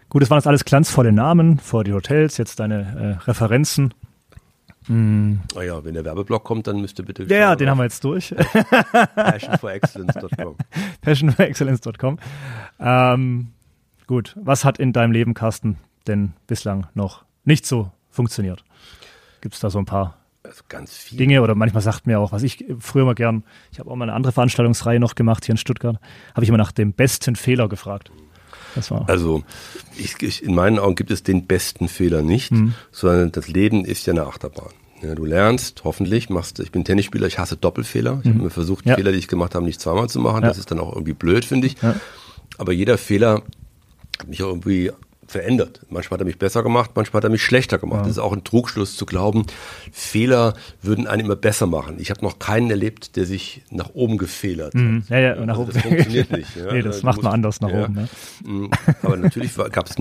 [0.10, 3.94] Gut, das waren jetzt alles glanzvolle Namen vor die Hotels, jetzt deine äh, Referenzen.
[4.88, 5.42] Hm.
[5.56, 7.24] Ah ja, wenn der Werbeblock kommt, dann müsste bitte.
[7.24, 8.34] Ja, ja den haben wir jetzt durch.
[9.16, 10.56] Passionforexcellence.com.
[11.02, 12.18] Passionforexcellence.com.
[12.80, 13.48] Ähm,
[14.08, 15.78] gut, was hat in deinem Leben, Carsten,
[16.08, 18.64] denn bislang noch nicht so funktioniert?
[19.42, 20.19] Gibt es da so ein paar
[20.50, 21.18] also ganz viel.
[21.18, 24.06] Dinge oder manchmal sagt mir auch, was ich früher mal gern, ich habe auch mal
[24.06, 25.98] eine andere Veranstaltungsreihe noch gemacht hier in Stuttgart,
[26.34, 28.12] habe ich immer nach dem besten Fehler gefragt.
[29.08, 29.44] Also
[29.98, 32.74] ich, ich, in meinen Augen gibt es den besten Fehler nicht, mhm.
[32.92, 34.74] sondern das Leben ist ja eine Achterbahn.
[35.02, 38.20] Ja, du lernst, hoffentlich, machst, ich bin Tennisspieler, ich hasse Doppelfehler.
[38.20, 38.34] Ich mhm.
[38.34, 38.96] habe mir versucht, ja.
[38.96, 40.42] Fehler, die ich gemacht habe, nicht zweimal zu machen.
[40.42, 40.50] Ja.
[40.50, 41.78] Das ist dann auch irgendwie blöd, finde ich.
[42.58, 43.44] Aber jeder Fehler
[44.20, 44.92] hat mich auch irgendwie
[45.30, 45.82] verändert.
[45.90, 48.00] Manchmal hat er mich besser gemacht, manchmal hat er mich schlechter gemacht.
[48.00, 48.04] Ja.
[48.04, 49.46] Das ist auch ein Trugschluss zu glauben,
[49.92, 51.98] Fehler würden einen immer besser machen.
[52.00, 55.04] Ich habe noch keinen erlebt, der sich nach oben gefehlert mhm.
[55.04, 55.10] hat.
[55.10, 55.74] Ja, ja, nach also oben.
[55.74, 56.56] Das funktioniert nicht.
[56.56, 56.74] Ja.
[56.74, 57.84] nee, das also, macht man anders nach ja.
[57.84, 57.94] oben.
[57.94, 58.10] Ne?
[58.44, 58.72] Mhm.
[59.04, 59.96] Aber natürlich gab es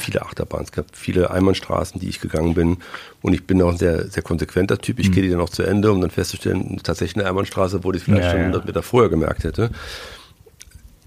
[0.00, 2.78] viele Achterbahnen, es gab viele Einbahnstraßen, die ich gegangen bin.
[3.22, 4.98] Und ich bin auch ein sehr, sehr konsequenter Typ.
[4.98, 5.12] Ich mhm.
[5.12, 8.30] gehe die dann auch zu Ende, um dann festzustellen, tatsächlich eine Einbahnstraße, wo ich vielleicht
[8.30, 9.70] schon 100 Meter vorher gemerkt hätte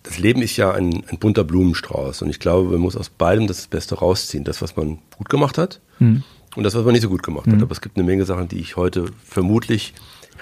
[0.06, 3.48] das Leben ist ja ein, ein, bunter Blumenstrauß und ich glaube, man muss aus beidem
[3.48, 4.44] das Beste rausziehen.
[4.44, 6.24] Das, was man gut gemacht hat mhm.
[6.56, 7.54] und das, was man nicht so gut gemacht mhm.
[7.54, 7.64] hat.
[7.64, 9.94] Aber es gibt eine Menge Sachen, die ich heute vermutlich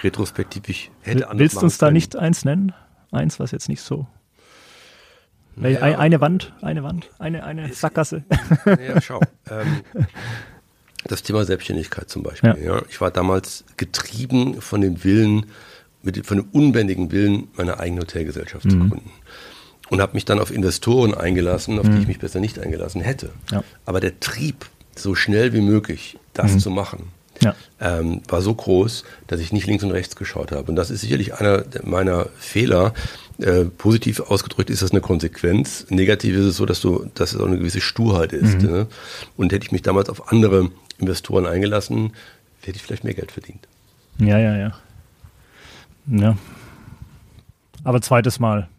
[0.04, 2.74] retrospektiv hätte anders Willst du uns da nicht eins nennen?
[3.12, 4.08] Eins, was jetzt nicht so
[5.56, 8.24] naja, eine Wand, eine Wand, eine, eine Sackgasse.
[8.66, 9.22] Ja, schau.
[9.52, 9.82] Ähm,
[11.06, 12.58] das Thema Selbstständigkeit zum Beispiel.
[12.64, 12.82] Ja.
[12.90, 15.46] Ich war damals getrieben von dem Willen,
[16.02, 18.70] mit, von dem unbändigen Willen, meine eigene Hotelgesellschaft mhm.
[18.70, 19.12] zu gründen
[19.94, 21.96] und habe mich dann auf Investoren eingelassen, auf mhm.
[21.96, 23.30] die ich mich besser nicht eingelassen hätte.
[23.52, 23.64] Ja.
[23.86, 26.60] Aber der Trieb, so schnell wie möglich das mhm.
[26.60, 27.10] zu machen,
[27.42, 27.56] ja.
[27.80, 30.64] ähm, war so groß, dass ich nicht links und rechts geschaut habe.
[30.64, 32.96] Und das ist sicherlich einer meiner Fehler.
[33.38, 35.86] Äh, positiv ausgedrückt ist das eine Konsequenz.
[35.90, 38.64] Negativ ist es so, dass du, dass es auch eine gewisse Sturheit ist.
[38.64, 38.72] Mhm.
[38.72, 38.88] Ne?
[39.38, 42.14] Und hätte ich mich damals auf andere Investoren eingelassen,
[42.62, 43.68] hätte ich vielleicht mehr Geld verdient.
[44.18, 44.74] Ja, ja, ja.
[46.08, 46.38] Ja.
[47.84, 48.70] Aber zweites Mal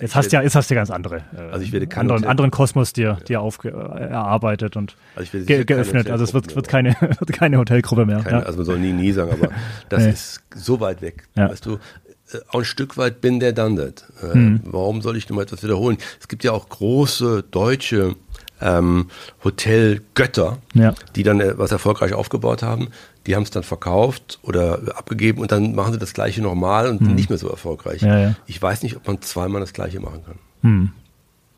[0.00, 2.50] Jetzt hast, ja, jetzt hast du ja ganz andere, äh, also ich werde anderen, anderen
[2.50, 3.72] Kosmos dir, dir aufge, äh,
[4.08, 6.10] erarbeitet und also ge geöffnet.
[6.10, 8.20] Also es wird, wird, keine, wird keine Hotelgruppe mehr.
[8.20, 8.46] Keine, ja.
[8.46, 9.50] Also man soll nie, nie sagen, aber
[9.90, 10.10] das nee.
[10.10, 11.28] ist so weit weg.
[11.36, 11.50] Ja.
[11.50, 14.04] Weißt du, äh, auch ein Stück weit bin der done that.
[14.22, 14.60] Äh, mhm.
[14.64, 15.98] Warum soll ich nur mal etwas wiederholen?
[16.18, 18.16] Es gibt ja auch große deutsche
[18.62, 19.08] ähm,
[19.44, 20.94] Hotelgötter, ja.
[21.16, 22.88] die dann äh, was erfolgreich aufgebaut haben.
[23.26, 27.00] Die haben es dann verkauft oder abgegeben und dann machen sie das gleiche nochmal und
[27.00, 27.14] mhm.
[27.14, 28.02] nicht mehr so erfolgreich.
[28.02, 28.34] Ja, ja.
[28.46, 30.38] Ich weiß nicht, ob man zweimal das gleiche machen kann.
[30.62, 30.92] Mhm.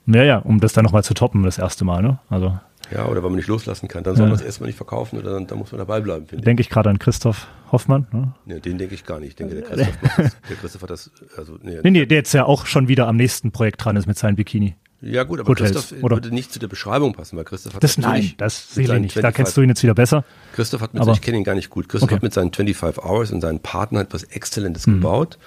[0.07, 2.19] Ja, ja, um das dann nochmal zu toppen, das erste Mal, ne?
[2.29, 2.59] Also.
[2.91, 5.33] Ja, oder wenn man nicht loslassen kann, dann soll man es erstmal nicht verkaufen oder
[5.33, 6.45] dann, dann muss man dabei bleiben, finde ich.
[6.45, 8.07] Denke ich gerade an Christoph Hoffmann.
[8.13, 8.35] Ne?
[8.45, 9.31] Ja, den denke ich gar nicht.
[9.31, 12.35] Ich denke, der Christoph, das, der Christoph hat das, also, nee, nee, nee, der jetzt
[12.35, 14.77] ja auch schon wieder am nächsten Projekt dran ist mit seinem Bikini.
[15.05, 16.17] Ja gut, aber Hotels, Christoph oder?
[16.17, 19.17] würde nicht zu der Beschreibung passen, weil Christoph hat das nein, das sehe ich nicht.
[19.23, 20.25] Da kennst du ihn jetzt wieder besser.
[20.55, 21.89] Christoph hat mit, aber, ich kenne ihn gar nicht gut.
[21.89, 22.17] Christoph okay.
[22.17, 24.95] hat mit seinen 25 Hours und seinen Partner etwas Exzellentes mhm.
[24.95, 25.39] gebaut,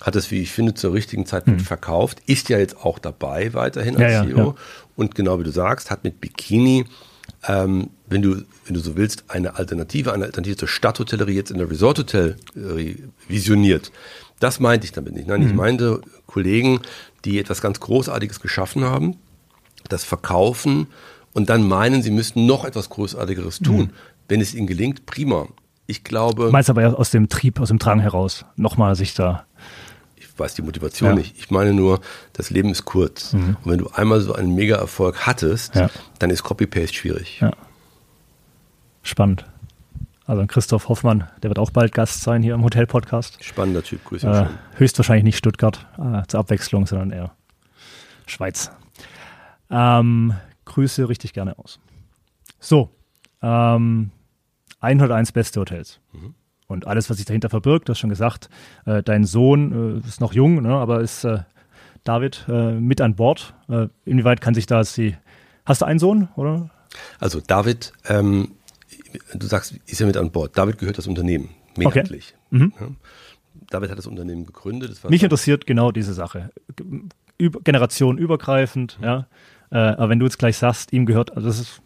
[0.00, 1.60] hat es, wie ich finde, zur richtigen Zeit mhm.
[1.60, 4.54] verkauft, ist ja jetzt auch dabei weiterhin als ja, CEO ja, ja.
[4.96, 6.84] und genau wie du sagst, hat mit Bikini
[7.46, 11.58] ähm, wenn du, wenn du so willst, eine Alternative, eine Alternative zur Stadthotellerie jetzt in
[11.58, 13.92] der Resorthotellerie visioniert.
[14.40, 15.26] Das meinte ich damit nicht.
[15.28, 15.48] Nein, mhm.
[15.48, 16.80] ich meinte Kollegen,
[17.24, 19.16] die etwas ganz Großartiges geschaffen haben,
[19.88, 20.86] das verkaufen
[21.32, 23.80] und dann meinen, sie müssten noch etwas Großartigeres tun.
[23.80, 23.90] Mhm.
[24.28, 25.48] Wenn es ihnen gelingt, prima.
[25.86, 26.46] Ich glaube.
[26.46, 29.46] Du meinst aber aus dem Trieb, aus dem Drang heraus, nochmal sich da.
[30.16, 31.14] Ich weiß die Motivation ja.
[31.14, 31.36] nicht.
[31.38, 32.00] Ich meine nur,
[32.34, 33.32] das Leben ist kurz.
[33.32, 33.56] Mhm.
[33.64, 35.90] Und wenn du einmal so einen Mega-Erfolg hattest, ja.
[36.18, 37.40] dann ist Copy-Paste schwierig.
[37.40, 37.52] Ja.
[39.02, 39.46] Spannend.
[40.28, 43.42] Also Christoph Hoffmann, der wird auch bald Gast sein hier im Hotel-Podcast.
[43.42, 47.32] Spannender Typ, grüße äh, Höchstwahrscheinlich nicht Stuttgart äh, zur Abwechslung, sondern eher
[48.26, 48.70] Schweiz.
[49.70, 50.34] Ähm,
[50.66, 51.80] Grüße richtig gerne aus.
[52.60, 52.90] So,
[53.40, 54.10] ähm,
[54.80, 55.98] 101 beste Hotels.
[56.12, 56.34] Mhm.
[56.66, 58.50] Und alles, was sich dahinter verbirgt, du hast schon gesagt,
[58.84, 61.38] äh, dein Sohn äh, ist noch jung, ne, aber ist äh,
[62.04, 63.54] David äh, mit an Bord.
[64.04, 65.16] inwieweit kann sich da die.
[65.64, 66.68] Hast du einen Sohn, oder?
[67.18, 68.57] Also David ähm,
[69.34, 70.56] du sagst, ist ja mit an Bord.
[70.56, 72.34] David gehört das Unternehmen, mehrheitlich.
[72.50, 72.64] Okay.
[72.64, 72.72] Mhm.
[72.80, 72.88] Ja.
[73.70, 74.98] David hat das Unternehmen gegründet.
[75.08, 76.50] Mich interessiert genau diese Sache.
[77.36, 79.04] Über, Generation übergreifend, mhm.
[79.04, 79.26] ja.
[79.70, 81.80] Äh, aber wenn du jetzt gleich sagst, ihm gehört, also das ist.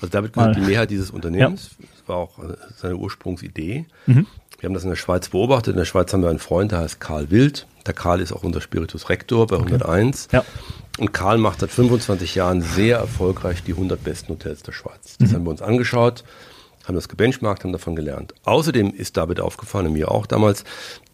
[0.00, 1.76] Also David gehört die Mehrheit dieses Unternehmens.
[1.78, 1.86] Ja.
[1.92, 3.86] Das war auch äh, seine Ursprungsidee.
[4.06, 4.26] Mhm.
[4.58, 5.74] Wir haben das in der Schweiz beobachtet.
[5.74, 7.66] In der Schweiz haben wir einen Freund, der heißt Karl Wild.
[7.88, 9.72] Der Karl ist auch unser Spiritus Rector bei okay.
[9.72, 10.28] 101.
[10.30, 10.44] Ja.
[10.98, 15.16] Und Karl macht seit 25 Jahren sehr erfolgreich die 100 besten Hotels der Schweiz.
[15.18, 15.34] Das mhm.
[15.34, 16.22] haben wir uns angeschaut,
[16.86, 18.34] haben das gebenchmarkt, haben davon gelernt.
[18.44, 20.64] Außerdem ist David aufgefallen, mir auch damals,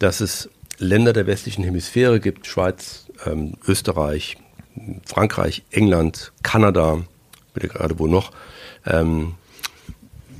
[0.00, 4.36] dass es Länder der westlichen Hemisphäre gibt, Schweiz, ähm, Österreich,
[5.06, 7.04] Frankreich, England, Kanada,
[7.52, 8.32] bitte gerade wo noch,
[8.84, 9.34] ähm,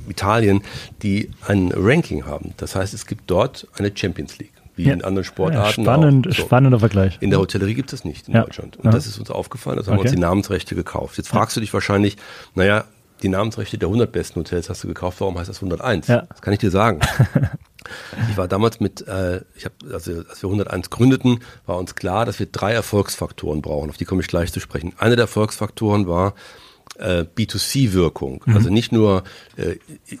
[0.09, 0.61] Italien,
[1.01, 2.53] die ein Ranking haben.
[2.57, 4.93] Das heißt, es gibt dort eine Champions League wie ja.
[4.93, 5.83] in anderen Sportarten.
[5.83, 6.33] Ja, spannend, so.
[6.33, 7.17] Spannender Vergleich.
[7.21, 8.43] In der Hotellerie gibt es das nicht in ja.
[8.43, 8.77] Deutschland.
[8.77, 10.05] Und das ist uns aufgefallen, also haben okay.
[10.05, 11.17] wir uns die Namensrechte gekauft.
[11.17, 12.17] Jetzt fragst du dich wahrscheinlich,
[12.53, 12.85] naja,
[13.21, 16.07] die Namensrechte der 100 besten Hotels hast du gekauft, warum heißt das 101?
[16.07, 16.23] Ja.
[16.29, 16.99] Das kann ich dir sagen.
[18.29, 22.25] ich war damals mit, äh, ich habe, also als wir 101 gründeten, war uns klar,
[22.25, 23.89] dass wir drei Erfolgsfaktoren brauchen.
[23.89, 24.93] Auf die komme ich gleich zu sprechen.
[24.97, 26.33] Einer der Erfolgsfaktoren war,
[26.97, 28.43] B2C-Wirkung.
[28.45, 28.55] Mhm.
[28.55, 29.23] Also nicht nur
[29.57, 29.75] äh,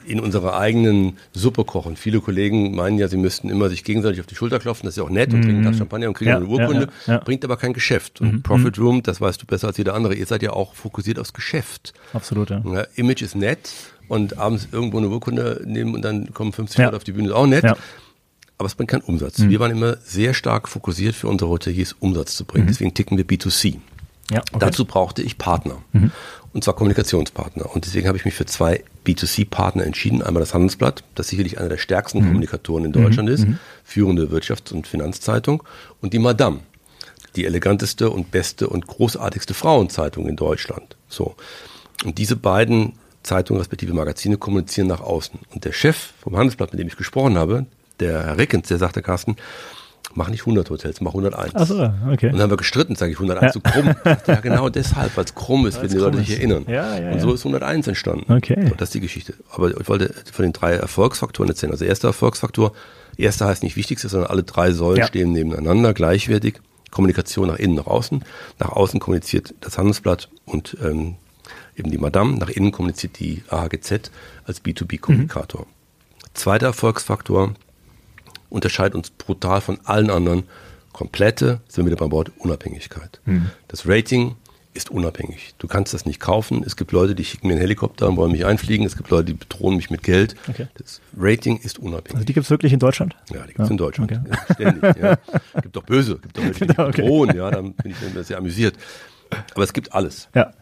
[0.05, 1.95] in unserer eigenen Suppe kochen.
[1.95, 4.85] Viele Kollegen meinen ja, sie müssten immer sich gegenseitig auf die Schulter klopfen.
[4.85, 5.43] Das ist ja auch nett und mhm.
[5.43, 6.89] trinken das Champagner und kriegen ja, eine Urkunde.
[7.07, 8.19] Ja, ja, bringt aber kein Geschäft.
[8.19, 8.43] Und mhm.
[8.43, 11.33] Profit Room, das weißt du besser als jeder andere, ihr seid ja auch fokussiert aufs
[11.33, 11.93] Geschäft.
[12.13, 12.61] Absolut, ja.
[12.95, 13.71] Image ist nett
[14.07, 17.33] und abends irgendwo eine Urkunde nehmen und dann kommen 50 Leute auf die Bühne, ist
[17.33, 17.65] auch nett.
[18.57, 19.39] Aber es bringt keinen Umsatz.
[19.39, 19.49] Mhm.
[19.49, 22.65] Wir waren immer sehr stark fokussiert für unsere Hoteliers Umsatz zu bringen.
[22.65, 22.69] Mhm.
[22.69, 23.79] Deswegen ticken wir B2C.
[24.31, 24.59] Ja, okay.
[24.59, 25.77] Dazu brauchte ich Partner.
[25.91, 26.11] Mhm
[26.55, 27.75] und zwar Kommunikationspartner.
[27.75, 30.21] Und deswegen habe ich mich für zwei B2C-Partner entschieden.
[30.21, 32.27] Einmal das Handelsblatt, das sicherlich einer der stärksten mhm.
[32.27, 33.35] Kommunikatoren in Deutschland mhm.
[33.35, 33.59] ist, mhm.
[33.83, 35.63] führende Wirtschafts- und Finanzzeitung,
[35.99, 36.61] und die Madame,
[37.35, 40.95] die eleganteste und beste und großartigste Frauenzeitung in Deutschland.
[41.09, 41.35] So.
[42.05, 45.37] Und diese beiden Zeitungen respektive Magazine kommunizieren nach außen.
[45.53, 47.65] Und der Chef vom Handelsblatt, mit dem ich gesprochen habe,
[47.99, 49.35] der Herr Rickens, der sagte, Carsten,
[50.15, 51.51] mach nicht 100 Hotels, mach 101.
[51.53, 52.27] Ach so, okay.
[52.27, 53.51] Und dann haben wir gestritten, sage ich 101 ja.
[53.51, 53.95] zu krumm.
[54.27, 56.65] ja, genau deshalb, weil es krumm ist, wenn die Leute sich erinnern.
[56.67, 58.31] Ja, ja, und so ist 101 entstanden.
[58.31, 58.67] Okay.
[58.67, 59.33] So, das ist die Geschichte.
[59.51, 61.71] Aber ich wollte von den drei Erfolgsfaktoren erzählen.
[61.71, 62.71] Also erster Erfolgsfaktor,
[63.17, 66.61] erster heißt nicht wichtigste, sondern alle drei Säulen stehen nebeneinander, gleichwertig.
[66.91, 68.23] Kommunikation nach innen, nach außen.
[68.57, 71.15] Nach außen kommuniziert das Handelsblatt und ähm,
[71.75, 72.37] eben die Madame.
[72.37, 74.11] Nach innen kommuniziert die AHGZ
[74.45, 75.61] als B2B-Kommunikator.
[75.61, 76.29] Mhm.
[76.33, 77.53] Zweiter Erfolgsfaktor,
[78.49, 80.43] unterscheidet uns brutal von allen anderen.
[80.93, 83.19] Komplette, sind wir wieder beim Wort, Unabhängigkeit.
[83.25, 83.49] Mhm.
[83.67, 84.35] Das Rating
[84.73, 85.55] ist unabhängig.
[85.57, 86.63] Du kannst das nicht kaufen.
[86.65, 88.85] Es gibt Leute, die schicken mir einen Helikopter und wollen mich einfliegen.
[88.85, 90.35] Es gibt Leute, die bedrohen mich mit Geld.
[90.47, 90.67] Okay.
[90.77, 92.15] Das Rating ist unabhängig.
[92.15, 93.15] Also die gibt es wirklich in Deutschland?
[93.33, 93.71] Ja, die gibt es ja.
[93.71, 94.11] in Deutschland.
[94.11, 94.21] Okay.
[94.29, 95.01] Ja, ständig.
[95.01, 95.17] Ja.
[95.61, 97.01] gibt doch böse, gibt doch welche, die genau, okay.
[97.01, 97.35] bedrohen.
[97.35, 98.75] Ja, dann bin ich sehr amüsiert.
[99.53, 100.29] Aber es gibt alles.
[100.35, 100.53] Ja.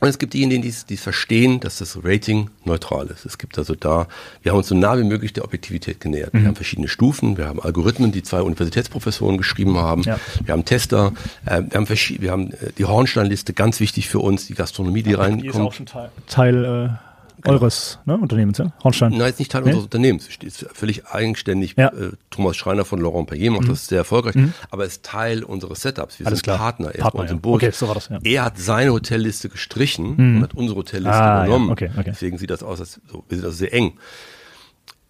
[0.00, 3.24] Und es gibt diejenigen, die es, die verstehen, dass das Rating neutral ist.
[3.24, 4.08] Es gibt also da,
[4.42, 6.34] wir haben uns so nah wie möglich der Objektivität genähert.
[6.34, 6.40] Mhm.
[6.40, 10.20] Wir haben verschiedene Stufen, wir haben Algorithmen, die zwei Universitätsprofessoren geschrieben haben, ja.
[10.44, 11.12] wir haben Tester,
[11.46, 15.12] äh, wir haben, wir haben äh, die Hornsteinliste, ganz wichtig für uns, die Gastronomie, die
[15.12, 15.44] ja, reinkommt.
[15.44, 17.05] Die ist auch schon Teil, Teil äh,
[17.42, 17.54] genau.
[17.54, 18.72] eures ne, Unternehmens, ja?
[18.82, 19.12] Hornstein?
[19.16, 19.68] Nein, ist nicht Teil nee?
[19.68, 20.28] unseres Unternehmens.
[20.42, 21.74] Ist völlig eigenständig.
[21.76, 21.88] Ja.
[21.88, 23.68] Äh, Thomas Schreiner von Laurent Payet macht mhm.
[23.68, 24.52] das sehr erfolgreich, mhm.
[24.70, 26.18] aber ist Teil unseres Setups.
[26.18, 26.58] Wir Alles sind klar.
[26.58, 26.94] Partner.
[26.94, 27.62] Er Partner, ist bei uns im Boot.
[27.62, 28.18] Okay, so war das, ja.
[28.22, 30.36] Er hat seine Hotelliste gestrichen mhm.
[30.36, 31.68] und hat unsere Hotelliste ah, übernommen.
[31.68, 31.72] Ja.
[31.72, 32.10] Okay, okay.
[32.10, 33.94] Deswegen sieht das aus, als so, wir sind also sehr eng.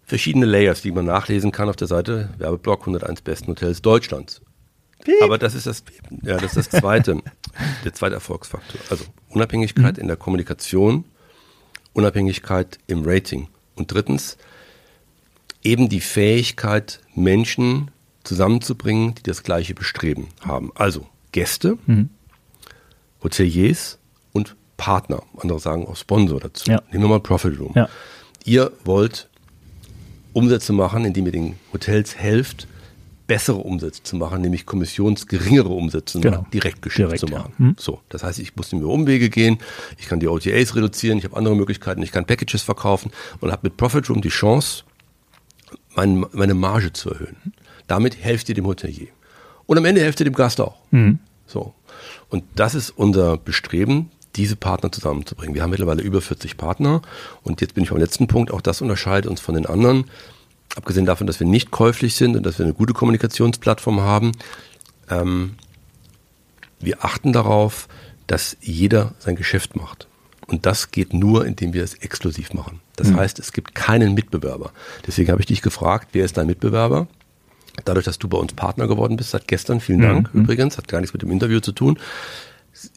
[0.05, 4.41] Verschiedene Layers, die man nachlesen kann auf der Seite Werbeblock 101 besten Hotels Deutschlands.
[5.03, 5.21] Piep.
[5.21, 5.83] Aber das ist das,
[6.23, 7.21] ja, das ist das zweite,
[7.85, 8.79] der zweite Erfolgsfaktor.
[8.89, 10.01] Also Unabhängigkeit mhm.
[10.01, 11.05] in der Kommunikation
[11.97, 13.47] Unabhängigkeit im Rating.
[13.75, 14.37] Und drittens,
[15.63, 17.89] eben die Fähigkeit, Menschen
[18.23, 20.71] zusammenzubringen, die das gleiche Bestreben haben.
[20.75, 22.09] Also Gäste, mhm.
[23.23, 23.97] Hoteliers
[24.31, 25.23] und Partner.
[25.37, 26.69] Andere sagen auch Sponsor dazu.
[26.69, 26.83] Ja.
[26.91, 27.71] Nehmen wir mal Profit Room.
[27.75, 27.89] Ja.
[28.45, 29.27] Ihr wollt
[30.33, 32.67] Umsätze machen, indem ihr den Hotels helft,
[33.27, 36.45] bessere Umsätze zu machen, nämlich kommissionsgeringere Umsätze genau.
[36.53, 37.53] Direktgeschäft Direkt, zu machen.
[37.59, 37.65] Ja.
[37.65, 37.75] Hm.
[37.77, 39.59] So, das heißt, ich muss mir Umwege gehen,
[39.97, 43.11] ich kann die OTAs reduzieren, ich habe andere Möglichkeiten, ich kann Packages verkaufen
[43.41, 44.83] und habe mit Profit Room die Chance,
[45.95, 47.53] mein, meine Marge zu erhöhen.
[47.87, 49.09] Damit helft ihr dem Hotelier.
[49.65, 50.77] Und am Ende helft ihr dem Gast auch.
[50.91, 51.19] Mhm.
[51.45, 51.73] So.
[52.29, 55.55] Und das ist unser Bestreben, diese Partner zusammenzubringen.
[55.55, 57.01] Wir haben mittlerweile über 40 Partner
[57.43, 58.51] und jetzt bin ich beim letzten Punkt.
[58.51, 60.05] Auch das unterscheidet uns von den anderen
[60.75, 64.31] abgesehen davon, dass wir nicht käuflich sind und dass wir eine gute Kommunikationsplattform haben,
[65.09, 65.55] ähm,
[66.79, 67.87] wir achten darauf,
[68.27, 70.07] dass jeder sein Geschäft macht.
[70.45, 72.79] Und das geht nur, indem wir es exklusiv machen.
[72.95, 73.17] Das mhm.
[73.17, 74.71] heißt, es gibt keinen Mitbewerber.
[75.05, 77.07] Deswegen habe ich dich gefragt, wer ist dein Mitbewerber?
[77.85, 80.41] Dadurch, dass du bei uns Partner geworden bist seit gestern, vielen Dank mhm.
[80.41, 81.99] übrigens, hat gar nichts mit dem Interview zu tun,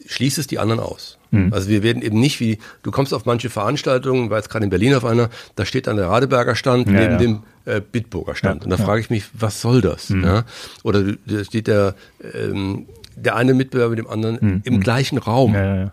[0.05, 1.17] schließt es die anderen aus.
[1.31, 1.53] Mhm.
[1.53, 4.69] Also wir werden eben nicht wie, du kommst auf manche Veranstaltungen, war jetzt gerade in
[4.69, 7.17] Berlin auf einer, da steht dann der Radeberger Stand ja, neben ja.
[7.17, 8.61] dem äh, Bitburger Stand.
[8.61, 10.09] Ja, und da frage ich mich, was soll das?
[10.09, 10.23] Mhm.
[10.23, 10.43] Ja?
[10.83, 11.95] Oder da steht der,
[12.33, 14.61] ähm, der eine Mitbewerber mit dem anderen mhm.
[14.63, 15.91] im gleichen Raum.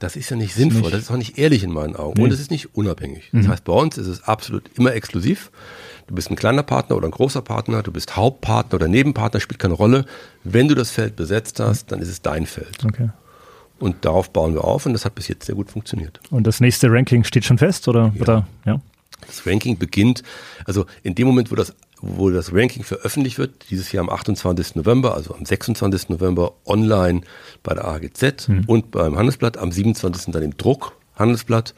[0.00, 0.94] Das ist ja nicht sinnvoll, nicht.
[0.94, 2.14] das ist auch nicht ehrlich in meinen Augen.
[2.16, 2.24] Nee.
[2.24, 3.28] Und es ist nicht unabhängig.
[3.32, 3.50] Das mhm.
[3.50, 5.50] heißt, bei uns ist es absolut immer exklusiv.
[6.06, 9.60] Du bist ein kleiner Partner oder ein großer Partner, du bist Hauptpartner oder Nebenpartner, spielt
[9.60, 10.06] keine Rolle.
[10.42, 12.82] Wenn du das Feld besetzt hast, dann ist es dein Feld.
[12.84, 13.10] Okay.
[13.80, 16.20] Und darauf bauen wir auf und das hat bis jetzt sehr gut funktioniert.
[16.30, 18.12] Und das nächste Ranking steht schon fest, oder?
[18.14, 18.22] Ja.
[18.22, 18.46] oder?
[18.66, 18.80] ja.
[19.26, 20.22] Das Ranking beginnt,
[20.64, 24.76] also in dem Moment, wo das, wo das Ranking veröffentlicht wird, dieses Jahr am 28.
[24.76, 26.08] November, also am 26.
[26.08, 27.22] November online
[27.62, 28.64] bei der AGZ mhm.
[28.66, 30.32] und beim Handelsblatt, am 27.
[30.32, 31.74] dann im Druck Handelsblatt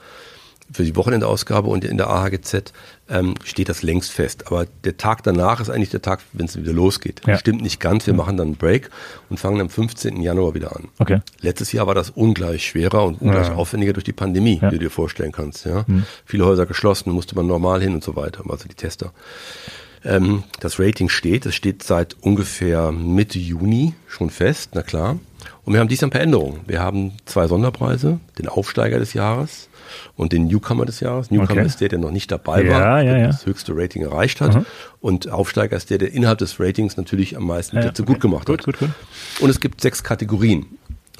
[0.73, 2.73] für die Wochenendausgabe und in der AHGZ
[3.09, 4.47] ähm, steht das längst fest.
[4.47, 7.21] Aber der Tag danach ist eigentlich der Tag, wenn es wieder losgeht.
[7.27, 7.37] Ja.
[7.37, 8.07] Stimmt nicht ganz.
[8.07, 8.91] Wir machen dann einen Break
[9.29, 10.21] und fangen am 15.
[10.23, 10.89] Januar wieder an.
[10.99, 11.21] Okay.
[11.41, 13.55] Letztes Jahr war das ungleich schwerer und ungleich ja.
[13.55, 14.71] aufwendiger durch die Pandemie, ja.
[14.71, 15.67] wie du dir vorstellen kannst.
[15.67, 15.85] Ja?
[15.87, 16.05] Mhm.
[16.25, 19.13] Viele Häuser geschlossen, musste man normal hin und so weiter, also die Tester.
[20.05, 25.19] Ähm, das Rating steht, es steht seit ungefähr Mitte Juni schon fest, na klar.
[25.65, 26.61] Und wir haben dies ein paar Änderungen.
[26.67, 29.69] Wir haben zwei Sonderpreise, den Aufsteiger des Jahres
[30.17, 31.31] und den Newcomer des Jahres.
[31.31, 31.67] Newcomer okay.
[31.67, 33.27] ist der, der noch nicht dabei ja, war, ja, ja.
[33.29, 34.55] das höchste Rating erreicht hat.
[34.55, 34.67] Mhm.
[35.01, 38.03] Und Aufsteiger ist der, der innerhalb des Ratings natürlich am meisten ja, okay.
[38.05, 38.67] gut gemacht gut, hat.
[38.67, 38.91] Gut, gut.
[39.41, 40.67] Und es gibt sechs Kategorien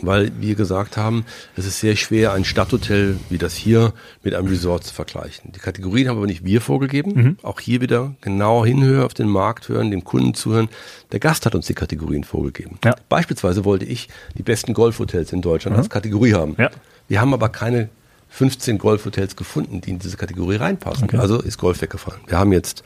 [0.03, 1.25] weil wir gesagt haben,
[1.57, 5.53] es ist sehr schwer, ein Stadthotel wie das hier mit einem Resort zu vergleichen.
[5.53, 7.12] Die Kategorien haben aber nicht wir vorgegeben.
[7.15, 7.37] Mhm.
[7.43, 10.69] Auch hier wieder genau hinhören, auf den Markt hören, dem Kunden zuhören.
[11.12, 12.79] Der Gast hat uns die Kategorien vorgegeben.
[12.85, 12.95] Ja.
[13.09, 15.83] Beispielsweise wollte ich die besten Golfhotels in Deutschland mhm.
[15.83, 16.57] als Kategorie haben.
[16.59, 16.71] Ja.
[17.09, 17.88] Wir haben aber keine
[18.31, 21.05] 15 Golfhotels gefunden, die in diese Kategorie reinpassen.
[21.05, 21.19] Okay.
[21.19, 22.23] Also ist Golf weggefallen.
[22.27, 22.83] Wir haben jetzt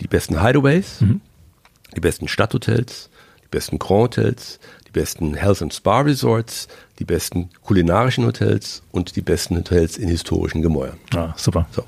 [0.00, 1.20] die besten Hideaways, mhm.
[1.96, 3.10] die besten Stadthotels,
[3.42, 4.60] die besten Grand Hotels,
[4.92, 10.08] die besten Health and Spa Resorts, die besten kulinarischen Hotels und die besten Hotels in
[10.08, 10.98] historischen Gemäuern.
[11.14, 11.66] Ah, super.
[11.70, 11.84] So.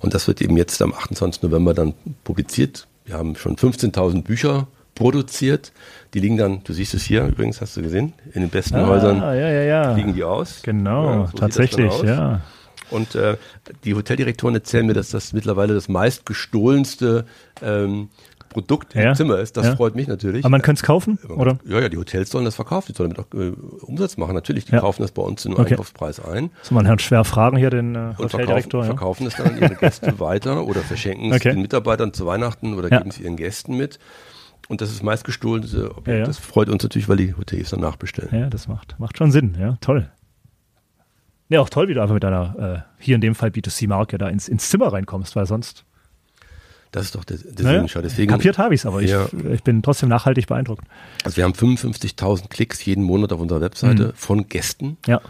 [0.00, 1.42] Und das wird eben jetzt am 28.
[1.42, 2.86] November dann publiziert.
[3.04, 5.72] Wir haben schon 15.000 Bücher produziert.
[6.14, 8.86] Die liegen dann, du siehst es hier übrigens, hast du gesehen, in den besten ah,
[8.86, 9.92] Häusern ja, ja, ja.
[9.94, 10.62] liegen die aus.
[10.62, 12.40] Genau, so tatsächlich, ja.
[12.90, 13.36] Und äh,
[13.84, 17.26] die Hoteldirektoren erzählen mir, dass das mittlerweile das meistgestohlenste
[17.60, 18.08] ähm,
[18.48, 19.56] Produkt ja, im Zimmer ist.
[19.56, 19.76] Das ja.
[19.76, 20.44] freut mich natürlich.
[20.44, 21.58] Aber man könnte es kaufen, oder?
[21.64, 22.92] Ja, ja, die Hotels sollen das verkaufen.
[22.92, 24.34] Die sollen damit auch äh, Umsatz machen.
[24.34, 24.80] Natürlich, die ja.
[24.80, 25.70] kaufen das bei uns in okay.
[25.70, 26.50] Einkaufspreis ein.
[26.62, 28.80] So, man hört schwer fragen hier den äh, Hoteldirektor.
[28.80, 32.26] Und verkaufen, verkaufen es dann an ihre Gäste weiter oder verschenken es den Mitarbeitern zu
[32.26, 33.98] Weihnachten oder geben es ihren Gästen mit.
[34.68, 36.08] Und das ist meist gestohlene Objekt.
[36.08, 36.24] Ja, ja.
[36.24, 38.38] Das freut uns natürlich, weil die Hotels dann nachbestellen.
[38.38, 39.56] Ja, das macht, macht schon Sinn.
[39.58, 40.10] Ja, toll.
[41.48, 44.28] Ja, auch toll, wie du einfach mit deiner, äh, hier in dem Fall B2C-Marke da
[44.28, 45.84] ins, ins Zimmer reinkommst, weil sonst.
[46.90, 49.10] Das ist doch der, der Naja, Sinn, schau, Deswegen, Kapiert habe ich es, aber ich,
[49.10, 49.28] Ja.
[49.52, 50.84] ich bin trotzdem nachhaltig beeindruckt.
[51.24, 54.12] also wir haben 55.000 Klicks jeden Monat auf unserer Webseite Mhm.
[54.14, 54.96] von Gästen.
[55.06, 55.20] Ja.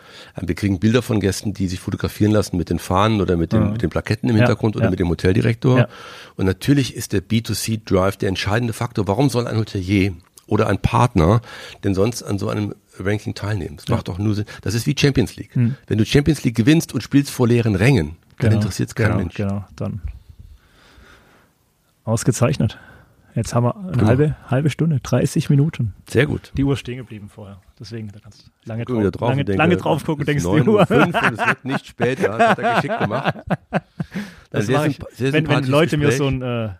[0.40, 3.52] Ähm, Wir kriegen Bilder von Gästen, die sich fotografieren lassen mit den Fahnen oder mit,
[3.52, 3.68] den, Ja.
[3.70, 4.90] mit den Plaketten im Ja, Hintergrund oder ja.
[4.90, 5.78] mit dem Hoteldirektor.
[5.78, 5.88] Ja.
[6.36, 9.08] Und natürlich ist der B2C-Drive der entscheidende Faktor.
[9.08, 10.12] Warum soll ein Hotelier
[10.46, 11.40] oder ein Partner
[11.82, 13.76] denn sonst an so einem Ranking teilnehmen?
[13.78, 14.44] Das macht doch nur Sinn.
[14.62, 15.50] Das ist wie Champions League.
[15.54, 19.18] Wenn du Champions League gewinnst und spielst vor leeren Rängen, dann interessiert es keinen genau,
[19.18, 19.34] Mensch.
[19.34, 20.00] Genau, dann.
[22.08, 22.78] Ausgezeichnet.
[23.34, 24.06] Jetzt haben wir eine Prima.
[24.06, 25.94] halbe, halbe Stunde, 30 Minuten.
[26.08, 26.50] Sehr gut.
[26.56, 27.60] Die Uhr ist stehen geblieben vorher.
[27.78, 30.50] Deswegen, da kannst du lange, drauf, drauf lange, und denke, lange drauf gucken denkst, ist
[30.50, 30.82] die Uhr.
[30.82, 32.38] 9.05 und es wird nicht später.
[32.38, 33.34] Das hat er geschickt gemacht.
[33.70, 33.80] Ein
[34.50, 36.18] Das sehr sehr Wenn, wenn Leute mir Gespräch.
[36.18, 36.70] so einen äh,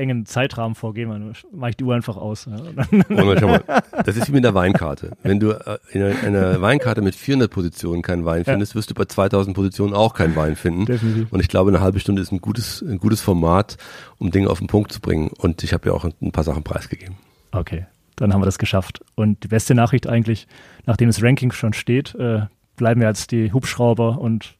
[0.00, 2.46] engen Zeitrahmen vorgeben, dann mache ich die Uhr einfach aus.
[2.46, 2.56] Ja.
[2.56, 3.04] Dann,
[3.38, 3.62] schau mal,
[4.04, 5.12] das ist wie mit der Weinkarte.
[5.22, 9.04] Wenn du äh, in einer, Weinkarte mit 400 Positionen keinen Wein findest, wirst du bei
[9.04, 10.86] 2000 Positionen auch keinen Wein finden.
[10.86, 11.32] Definitiv.
[11.32, 13.76] Und ich glaube, eine halbe Stunde ist ein gutes, ein gutes Format,
[14.18, 15.28] um Dinge auf den Punkt zu bringen.
[15.38, 17.16] Und ich habe ja auch ein paar Sachen preisgegeben.
[17.52, 17.86] Okay,
[18.16, 19.00] dann haben wir das geschafft.
[19.14, 20.48] Und die beste Nachricht eigentlich,
[20.86, 24.56] nachdem das Ranking schon steht, äh, bleiben wir jetzt die Hubschrauber und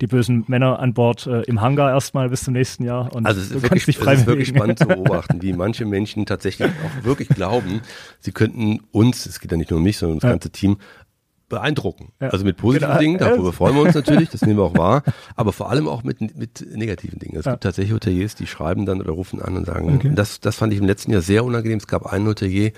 [0.00, 3.14] die bösen Männer an Bord äh, im Hangar erstmal bis zum nächsten Jahr.
[3.14, 6.68] Und Also es ist, wirklich, es ist wirklich spannend zu beobachten, wie manche Menschen tatsächlich
[6.84, 7.80] auch wirklich glauben,
[8.20, 10.32] sie könnten uns, es geht ja nicht nur um mich, sondern um das Ja.
[10.32, 10.76] ganze Team,
[11.48, 12.12] beeindrucken.
[12.20, 12.30] Ja.
[12.30, 13.00] Also mit positiven Genau.
[13.00, 15.04] Dingen, darüber freuen wir uns natürlich, das nehmen wir auch wahr,
[15.36, 17.36] aber vor allem auch mit, mit negativen Dingen.
[17.38, 17.52] Es Ja.
[17.52, 20.10] gibt tatsächlich Hoteliers, die schreiben dann oder rufen an und sagen, Okay.
[20.12, 21.78] das, das fand ich im letzten Jahr sehr unangenehm.
[21.78, 22.72] Es gab einen Hotelier,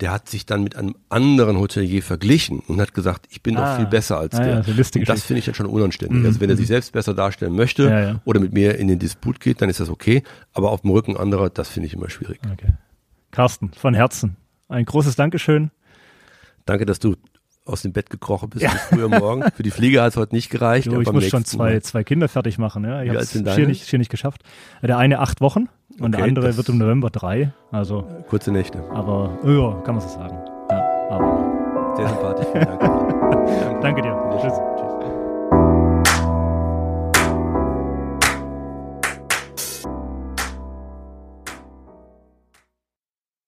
[0.00, 3.62] der hat sich dann mit einem anderen Hotelier verglichen und hat gesagt, ich bin doch
[3.62, 3.76] Ah.
[3.76, 4.54] viel besser als Ah, der.
[4.56, 6.24] ja, so lustige und das finde ich dann schon unanständig.
[6.24, 8.20] Also wenn er sich selbst besser darstellen möchte Ja, ja.
[8.26, 10.22] oder mit mir in den Disput geht, dann ist das okay.
[10.52, 12.40] Aber auf dem Rücken anderer, das finde ich immer schwierig.
[12.52, 12.72] Okay.
[13.30, 14.36] Carsten, von Herzen,
[14.68, 15.70] ein großes Dankeschön.
[16.66, 17.16] Danke, dass du
[17.66, 19.42] aus dem Bett gekrochen bist bis früh am Morgen.
[19.54, 20.86] Für die Fliege hat es heute nicht gereicht.
[20.86, 22.84] Du, aber ich muss schon zwei, Mal- zwei Kinder fertig machen.
[22.84, 23.02] Ja.
[23.02, 24.42] Ich habe es schier nicht, schier nicht geschafft.
[24.82, 25.68] Der eine acht Wochen
[26.00, 27.52] und der Okay, andere das- wird im November drei.
[27.72, 28.82] Also, Kurze Nächte.
[28.90, 30.38] aber ja, kann man so sagen.
[30.70, 32.46] Ja, aber Sehr sympathisch.
[32.52, 32.80] Vielen Dank.
[33.82, 34.38] danke dir.
[34.40, 34.75] Tschüss.